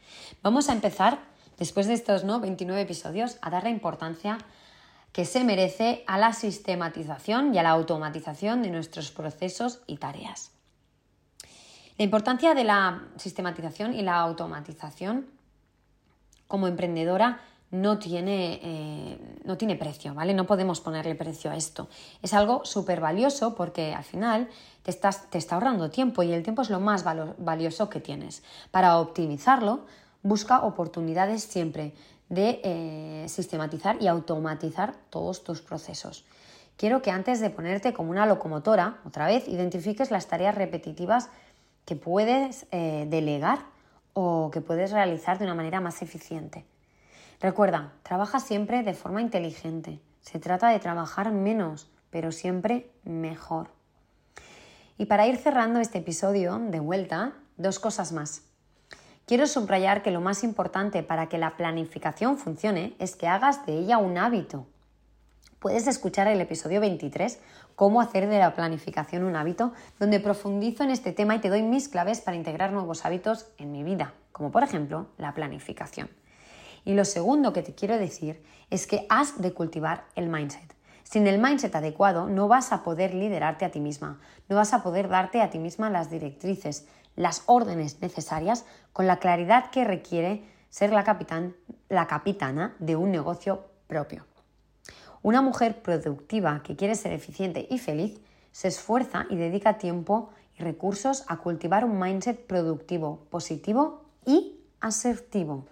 Vamos 0.42 0.68
a 0.68 0.72
empezar, 0.72 1.18
después 1.58 1.86
de 1.86 1.94
estos 1.94 2.24
¿no? 2.24 2.40
29 2.40 2.80
episodios, 2.80 3.38
a 3.42 3.50
dar 3.50 3.64
la 3.64 3.70
importancia 3.70 4.38
que 5.12 5.24
se 5.24 5.44
merece 5.44 6.04
a 6.06 6.18
la 6.18 6.32
sistematización 6.32 7.54
y 7.54 7.58
a 7.58 7.62
la 7.62 7.70
automatización 7.70 8.62
de 8.62 8.70
nuestros 8.70 9.10
procesos 9.10 9.80
y 9.86 9.98
tareas. 9.98 10.52
La 11.98 12.04
importancia 12.04 12.54
de 12.54 12.64
la 12.64 13.04
sistematización 13.16 13.94
y 13.94 14.02
la 14.02 14.18
automatización 14.20 15.26
como 16.48 16.66
emprendedora 16.66 17.40
no 17.70 17.98
tiene, 17.98 18.60
eh, 18.62 19.18
no 19.44 19.56
tiene 19.56 19.76
precio, 19.76 20.14
¿vale? 20.14 20.34
No 20.34 20.46
podemos 20.46 20.80
ponerle 20.80 21.14
precio 21.14 21.50
a 21.50 21.56
esto. 21.56 21.88
Es 22.20 22.34
algo 22.34 22.64
súper 22.64 23.00
valioso 23.00 23.54
porque 23.54 23.94
al 23.94 24.04
final 24.04 24.48
te, 24.82 24.90
estás, 24.90 25.30
te 25.30 25.38
está 25.38 25.54
ahorrando 25.54 25.90
tiempo 25.90 26.22
y 26.22 26.32
el 26.32 26.42
tiempo 26.42 26.62
es 26.62 26.70
lo 26.70 26.80
más 26.80 27.02
valioso 27.02 27.88
que 27.88 28.00
tienes. 28.00 28.42
Para 28.70 28.98
optimizarlo, 28.98 29.86
busca 30.22 30.60
oportunidades 30.60 31.42
siempre 31.42 31.94
de 32.28 32.60
eh, 32.64 33.28
sistematizar 33.28 34.00
y 34.00 34.08
automatizar 34.08 34.94
todos 35.10 35.44
tus 35.44 35.60
procesos. 35.60 36.24
Quiero 36.76 37.02
que 37.02 37.10
antes 37.10 37.40
de 37.40 37.50
ponerte 37.50 37.92
como 37.92 38.10
una 38.10 38.26
locomotora, 38.26 39.00
otra 39.04 39.26
vez, 39.26 39.46
identifiques 39.48 40.10
las 40.10 40.26
tareas 40.26 40.54
repetitivas 40.54 41.28
que 41.84 41.96
puedes 41.96 42.66
eh, 42.70 43.06
delegar 43.08 43.60
o 44.14 44.50
que 44.52 44.60
puedes 44.60 44.90
realizar 44.92 45.38
de 45.38 45.44
una 45.44 45.54
manera 45.54 45.80
más 45.80 46.02
eficiente. 46.02 46.64
Recuerda, 47.40 47.92
trabaja 48.02 48.40
siempre 48.40 48.82
de 48.82 48.94
forma 48.94 49.20
inteligente. 49.20 50.00
Se 50.20 50.38
trata 50.38 50.68
de 50.68 50.78
trabajar 50.78 51.32
menos, 51.32 51.90
pero 52.10 52.30
siempre 52.30 52.90
mejor. 53.04 53.68
Y 54.96 55.06
para 55.06 55.26
ir 55.26 55.36
cerrando 55.36 55.80
este 55.80 55.98
episodio 55.98 56.58
de 56.58 56.78
vuelta, 56.78 57.32
dos 57.56 57.78
cosas 57.78 58.12
más. 58.12 58.51
Quiero 59.32 59.46
subrayar 59.46 60.02
que 60.02 60.10
lo 60.10 60.20
más 60.20 60.44
importante 60.44 61.02
para 61.02 61.30
que 61.30 61.38
la 61.38 61.56
planificación 61.56 62.36
funcione 62.36 62.94
es 62.98 63.16
que 63.16 63.28
hagas 63.28 63.64
de 63.64 63.78
ella 63.78 63.96
un 63.96 64.18
hábito. 64.18 64.66
Puedes 65.58 65.86
escuchar 65.86 66.26
el 66.26 66.38
episodio 66.42 66.82
23, 66.82 67.40
Cómo 67.74 68.02
hacer 68.02 68.28
de 68.28 68.38
la 68.38 68.54
planificación 68.54 69.24
un 69.24 69.34
hábito, 69.34 69.72
donde 69.98 70.20
profundizo 70.20 70.84
en 70.84 70.90
este 70.90 71.12
tema 71.12 71.34
y 71.34 71.38
te 71.38 71.48
doy 71.48 71.62
mis 71.62 71.88
claves 71.88 72.20
para 72.20 72.36
integrar 72.36 72.72
nuevos 72.72 73.06
hábitos 73.06 73.46
en 73.56 73.72
mi 73.72 73.82
vida, 73.82 74.12
como 74.32 74.52
por 74.52 74.64
ejemplo 74.64 75.06
la 75.16 75.32
planificación. 75.32 76.10
Y 76.84 76.92
lo 76.92 77.06
segundo 77.06 77.54
que 77.54 77.62
te 77.62 77.74
quiero 77.74 77.96
decir 77.96 78.42
es 78.68 78.86
que 78.86 79.06
has 79.08 79.40
de 79.40 79.54
cultivar 79.54 80.04
el 80.14 80.28
mindset. 80.28 80.74
Sin 81.04 81.26
el 81.26 81.40
mindset 81.40 81.74
adecuado 81.74 82.28
no 82.28 82.48
vas 82.48 82.70
a 82.72 82.84
poder 82.84 83.14
liderarte 83.14 83.64
a 83.64 83.70
ti 83.70 83.80
misma, 83.80 84.20
no 84.50 84.56
vas 84.56 84.74
a 84.74 84.82
poder 84.82 85.08
darte 85.08 85.40
a 85.40 85.48
ti 85.48 85.58
misma 85.58 85.90
las 85.90 86.10
directrices, 86.10 86.86
las 87.16 87.42
órdenes 87.46 88.00
necesarias 88.00 88.64
con 88.92 89.06
la 89.06 89.18
claridad 89.18 89.70
que 89.70 89.84
requiere 89.84 90.44
ser 90.70 90.92
la, 90.92 91.04
capitán, 91.04 91.54
la 91.88 92.06
capitana 92.06 92.74
de 92.78 92.96
un 92.96 93.10
negocio 93.10 93.66
propio. 93.86 94.24
Una 95.22 95.42
mujer 95.42 95.82
productiva 95.82 96.62
que 96.64 96.76
quiere 96.76 96.94
ser 96.94 97.12
eficiente 97.12 97.66
y 97.70 97.78
feliz 97.78 98.20
se 98.50 98.68
esfuerza 98.68 99.26
y 99.30 99.36
dedica 99.36 99.78
tiempo 99.78 100.30
y 100.58 100.62
recursos 100.62 101.24
a 101.28 101.38
cultivar 101.38 101.84
un 101.84 101.98
mindset 101.98 102.46
productivo, 102.46 103.26
positivo 103.30 104.04
y 104.26 104.58
asertivo. 104.80 105.66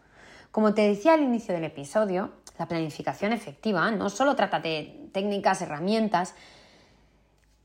Como 0.50 0.74
te 0.74 0.83
decía 0.83 1.14
al 1.14 1.22
inicio 1.22 1.55
del 1.55 1.64
episodio, 1.64 2.33
la 2.59 2.66
planificación 2.66 3.33
efectiva 3.33 3.90
no 3.90 4.11
solo 4.11 4.37
trata 4.37 4.61
de 4.61 5.09
técnicas, 5.12 5.62
herramientas 5.62 6.35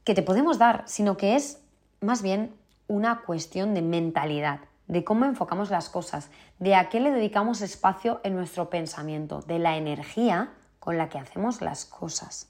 que 0.04 0.14
te 0.14 0.22
podemos 0.22 0.58
dar, 0.58 0.84
sino 0.88 1.18
que 1.18 1.36
es 1.36 1.60
más 2.00 2.22
bien 2.22 2.54
una 2.88 3.22
cuestión 3.22 3.74
de 3.74 3.82
mentalidad, 3.82 4.60
de 4.88 5.04
cómo 5.04 5.26
enfocamos 5.26 5.70
las 5.70 5.90
cosas, 5.90 6.30
de 6.60 6.76
a 6.76 6.90
qué 6.90 7.00
le 7.00 7.12
dedicamos 7.12 7.62
espacio 7.62 8.22
en 8.24 8.36
nuestro 8.36 8.70
pensamiento, 8.70 9.42
de 9.42 9.60
la 9.60 9.78
energía 9.78 10.54
con 10.80 10.98
la 10.98 11.10
que 11.10 11.18
hacemos 11.18 11.62
las 11.62 11.86
cosas. 11.86 12.50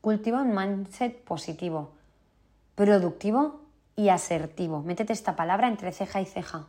Cultiva 0.00 0.42
un 0.42 0.54
mindset 0.54 1.22
positivo, 1.24 1.90
productivo 2.74 3.60
y 3.96 4.08
asertivo. 4.08 4.82
Métete 4.82 5.12
esta 5.12 5.36
palabra 5.36 5.68
entre 5.68 5.92
ceja 5.92 6.20
y 6.20 6.26
ceja 6.26 6.66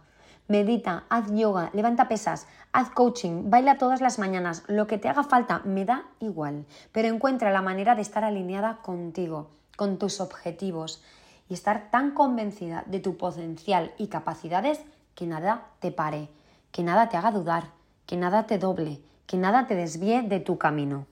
medita, 0.50 1.04
haz 1.10 1.32
yoga, 1.32 1.69
levanta 1.74 2.08
pesas, 2.08 2.48
haz 2.74 2.89
coaching, 2.89 3.50
baila 3.50 3.78
todas 3.78 4.02
las 4.02 4.17
mañanas, 4.17 4.63
lo 4.67 4.88
que 4.88 4.98
te 4.98 5.08
haga 5.08 5.24
falta, 5.24 5.62
me 5.63 5.86
da 5.86 6.06
igual, 6.19 6.65
pero 6.91 7.08
encuentra 7.08 7.52
la 7.52 7.62
manera 7.62 7.95
de 7.95 8.02
estar 8.02 8.24
alineada 8.26 8.80
contigo, 8.82 9.52
con 9.78 10.00
tus 10.00 10.19
objetivos 10.19 11.04
y 11.49 11.55
estar 11.55 11.89
tan 11.89 12.12
convencida 12.12 12.83
de 12.85 12.99
tu 12.99 13.17
potencial 13.17 13.91
y 13.97 14.07
capacidades 14.07 14.79
que 15.15 15.25
nada 15.25 15.65
te 15.79 15.91
pare, 15.91 16.29
que 16.71 16.83
nada 16.83 17.09
te 17.09 17.17
haga 17.17 17.31
dudar, 17.31 17.71
que 18.05 18.15
nada 18.15 18.45
te 18.45 18.57
doble, 18.57 19.01
que 19.25 19.38
nada 19.38 19.67
te 19.67 19.75
desvíe 19.75 20.21
de 20.21 20.39
tu 20.39 20.57
camino. 20.57 21.07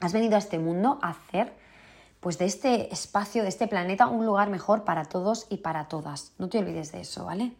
Has 0.00 0.12
venido 0.12 0.34
a 0.34 0.38
este 0.38 0.58
mundo 0.58 0.98
a 1.00 1.10
hacer 1.10 1.52
pues 2.20 2.38
de 2.38 2.46
este 2.46 2.92
espacio, 2.92 3.42
de 3.42 3.50
este 3.50 3.68
planeta, 3.68 4.06
un 4.06 4.24
lugar 4.24 4.48
mejor 4.48 4.84
para 4.84 5.04
todos 5.04 5.46
y 5.50 5.58
para 5.58 5.88
todas. 5.88 6.32
No 6.38 6.48
te 6.48 6.58
olvides 6.58 6.90
de 6.90 7.02
eso, 7.02 7.26
¿vale? 7.26 7.54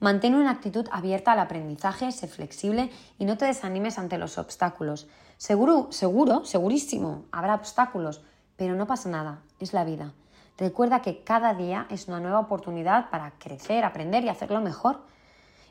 Mantén 0.00 0.34
una 0.34 0.50
actitud 0.50 0.88
abierta 0.90 1.32
al 1.32 1.38
aprendizaje, 1.38 2.12
sé 2.12 2.26
flexible 2.26 2.90
y 3.18 3.24
no 3.24 3.36
te 3.36 3.44
desanimes 3.44 3.98
ante 3.98 4.18
los 4.18 4.38
obstáculos. 4.38 5.06
Seguro, 5.36 5.88
seguro, 5.90 6.44
segurísimo, 6.44 7.24
habrá 7.30 7.54
obstáculos, 7.54 8.22
pero 8.56 8.74
no 8.74 8.86
pasa 8.86 9.10
nada, 9.10 9.42
es 9.60 9.74
la 9.74 9.84
vida. 9.84 10.12
Recuerda 10.58 11.02
que 11.02 11.22
cada 11.22 11.54
día 11.54 11.86
es 11.90 12.08
una 12.08 12.20
nueva 12.20 12.40
oportunidad 12.40 13.10
para 13.10 13.32
crecer, 13.32 13.84
aprender 13.84 14.24
y 14.24 14.28
hacerlo 14.28 14.60
mejor. 14.60 15.00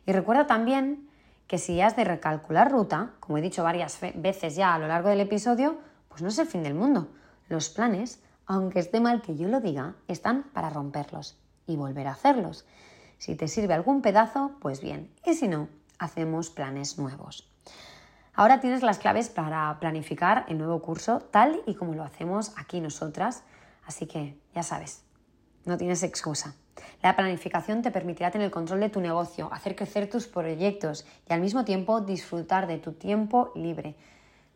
Y 0.06 0.12
recuerda 0.12 0.46
también 0.46 1.10
que 1.48 1.58
si 1.58 1.82
has 1.82 1.96
de 1.96 2.04
recalcular 2.04 2.72
ruta, 2.72 3.14
como 3.20 3.38
he 3.38 3.42
dicho 3.42 3.64
varias 3.64 4.00
veces 4.16 4.56
ya 4.56 4.74
a 4.74 4.80
lo 4.80 4.88
largo 4.88 5.10
del 5.10 5.22
episodio, 5.22 5.78
pues 6.10 6.22
no 6.22 6.30
es 6.30 6.38
el 6.38 6.48
fin 6.48 6.64
del 6.64 6.76
mundo. 6.76 7.10
Los 7.50 7.70
planes, 7.70 8.22
aunque 8.46 8.80
esté 8.80 9.00
mal 9.00 9.22
que 9.22 9.36
yo 9.36 9.48
lo 9.48 9.60
diga, 9.60 9.96
están 10.08 10.44
para 10.54 10.70
romperlos 10.70 11.38
y 11.68 11.76
volver 11.76 12.08
a 12.08 12.12
hacerlos. 12.12 12.66
Si 13.18 13.36
te 13.36 13.48
sirve 13.48 13.74
algún 13.74 14.02
pedazo, 14.02 14.52
pues 14.60 14.82
bien, 14.82 15.12
y 15.26 15.34
si 15.34 15.48
no, 15.48 15.68
hacemos 15.98 16.50
planes 16.50 16.98
nuevos. 16.98 17.50
Ahora 18.34 18.60
tienes 18.60 18.84
las 18.84 19.00
claves 19.00 19.30
para 19.30 19.80
planificar 19.80 20.46
el 20.50 20.58
nuevo 20.58 20.82
curso 20.82 21.20
tal 21.32 21.62
y 21.66 21.76
como 21.76 21.94
lo 21.94 22.04
hacemos 22.04 22.52
aquí 22.58 22.82
nosotras, 22.82 23.44
así 23.86 24.08
que 24.08 24.38
ya 24.56 24.64
sabes, 24.64 25.04
no 25.66 25.78
tienes 25.78 26.02
excusa. 26.02 26.56
La 27.04 27.16
planificación 27.16 27.82
te 27.82 27.92
permitirá 27.92 28.32
tener 28.32 28.46
el 28.46 28.52
control 28.52 28.80
de 28.80 28.90
tu 28.90 29.02
negocio, 29.02 29.50
hacer 29.52 29.76
crecer 29.76 30.10
tus 30.10 30.28
proyectos 30.28 31.06
y 31.30 31.34
al 31.34 31.42
mismo 31.42 31.66
tiempo 31.66 32.02
disfrutar 32.02 32.66
de 32.66 32.78
tu 32.78 32.94
tiempo 32.94 33.52
libre, 33.56 33.96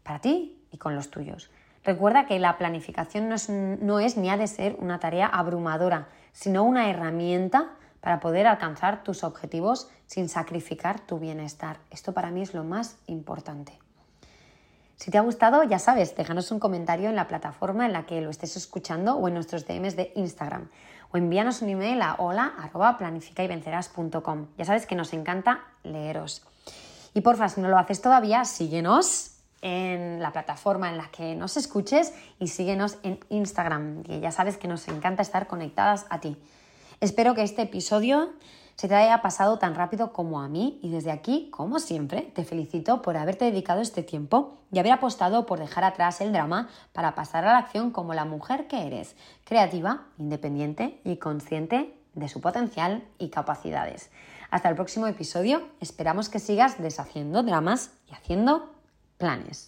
para 0.03 0.19
ti 0.19 0.59
y 0.71 0.77
con 0.77 0.95
los 0.95 1.11
tuyos. 1.11 1.51
Recuerda 1.83 2.25
que 2.25 2.39
la 2.39 2.57
planificación 2.57 3.29
no 3.29 3.35
es, 3.35 3.49
no 3.49 3.99
es 3.99 4.17
ni 4.17 4.29
ha 4.29 4.37
de 4.37 4.47
ser 4.47 4.75
una 4.79 4.99
tarea 4.99 5.27
abrumadora, 5.27 6.07
sino 6.31 6.63
una 6.63 6.89
herramienta 6.89 7.75
para 8.01 8.19
poder 8.19 8.47
alcanzar 8.47 9.03
tus 9.03 9.23
objetivos 9.23 9.89
sin 10.05 10.29
sacrificar 10.29 10.99
tu 10.99 11.19
bienestar. 11.19 11.79
Esto 11.91 12.13
para 12.13 12.31
mí 12.31 12.41
es 12.41 12.53
lo 12.53 12.63
más 12.63 12.97
importante. 13.07 13.77
Si 14.99 15.09
te 15.11 15.17
ha 15.17 15.21
gustado, 15.21 15.63
ya 15.63 15.79
sabes, 15.79 16.17
déjanos 16.17 16.51
un 16.51 16.59
comentario 16.59 17.07
en 17.07 17.15
la 17.15 17.29
plataforma 17.29 17.85
en 17.85 17.93
la 17.93 18.05
que 18.05 18.19
lo 18.19 18.29
estés 18.29 18.57
escuchando 18.57 19.15
o 19.15 19.29
en 19.29 19.33
nuestros 19.33 19.65
DMs 19.65 19.95
de 19.95 20.11
Instagram. 20.17 20.67
O 21.11 21.17
envíanos 21.17 21.61
un 21.61 21.69
email 21.69 22.01
a 22.01 22.15
hola.planificayvencerás.com. 22.15 24.47
Ya 24.57 24.65
sabes 24.65 24.85
que 24.85 24.95
nos 24.95 25.13
encanta 25.13 25.63
leeros. 25.83 26.45
Y 27.13 27.21
porfa, 27.21 27.47
si 27.47 27.61
no 27.61 27.69
lo 27.69 27.77
haces 27.77 28.01
todavía, 28.01 28.43
síguenos 28.43 29.37
en 29.61 30.21
la 30.21 30.33
plataforma 30.33 30.89
en 30.89 30.97
la 30.97 31.09
que 31.11 31.33
nos 31.33 31.55
escuches 31.55 32.13
y 32.37 32.49
síguenos 32.49 32.97
en 33.03 33.21
Instagram, 33.29 34.03
que 34.03 34.19
ya 34.19 34.33
sabes 34.33 34.57
que 34.57 34.67
nos 34.67 34.85
encanta 34.89 35.21
estar 35.21 35.47
conectadas 35.47 36.07
a 36.09 36.19
ti. 36.19 36.35
Espero 36.99 37.35
que 37.35 37.43
este 37.43 37.61
episodio 37.61 38.33
se 38.79 38.87
te 38.87 38.95
haya 38.95 39.21
pasado 39.21 39.59
tan 39.59 39.75
rápido 39.75 40.13
como 40.13 40.39
a 40.39 40.47
mí 40.47 40.79
y 40.81 40.89
desde 40.89 41.11
aquí, 41.11 41.49
como 41.51 41.79
siempre, 41.79 42.21
te 42.33 42.45
felicito 42.45 43.01
por 43.01 43.17
haberte 43.17 43.43
dedicado 43.43 43.81
este 43.81 44.03
tiempo 44.03 44.59
y 44.71 44.79
haber 44.79 44.93
apostado 44.93 45.45
por 45.45 45.59
dejar 45.59 45.83
atrás 45.83 46.21
el 46.21 46.31
drama 46.31 46.69
para 46.93 47.13
pasar 47.13 47.43
a 47.43 47.51
la 47.51 47.57
acción 47.57 47.91
como 47.91 48.13
la 48.13 48.23
mujer 48.23 48.69
que 48.69 48.87
eres, 48.87 49.17
creativa, 49.43 50.05
independiente 50.17 51.01
y 51.03 51.17
consciente 51.17 51.93
de 52.13 52.29
su 52.29 52.39
potencial 52.39 53.03
y 53.17 53.27
capacidades. 53.31 54.11
Hasta 54.49 54.69
el 54.69 54.75
próximo 54.75 55.07
episodio, 55.07 55.61
esperamos 55.81 56.29
que 56.29 56.39
sigas 56.39 56.81
deshaciendo 56.81 57.43
dramas 57.43 57.91
y 58.09 58.13
haciendo 58.13 58.71
planes. 59.17 59.67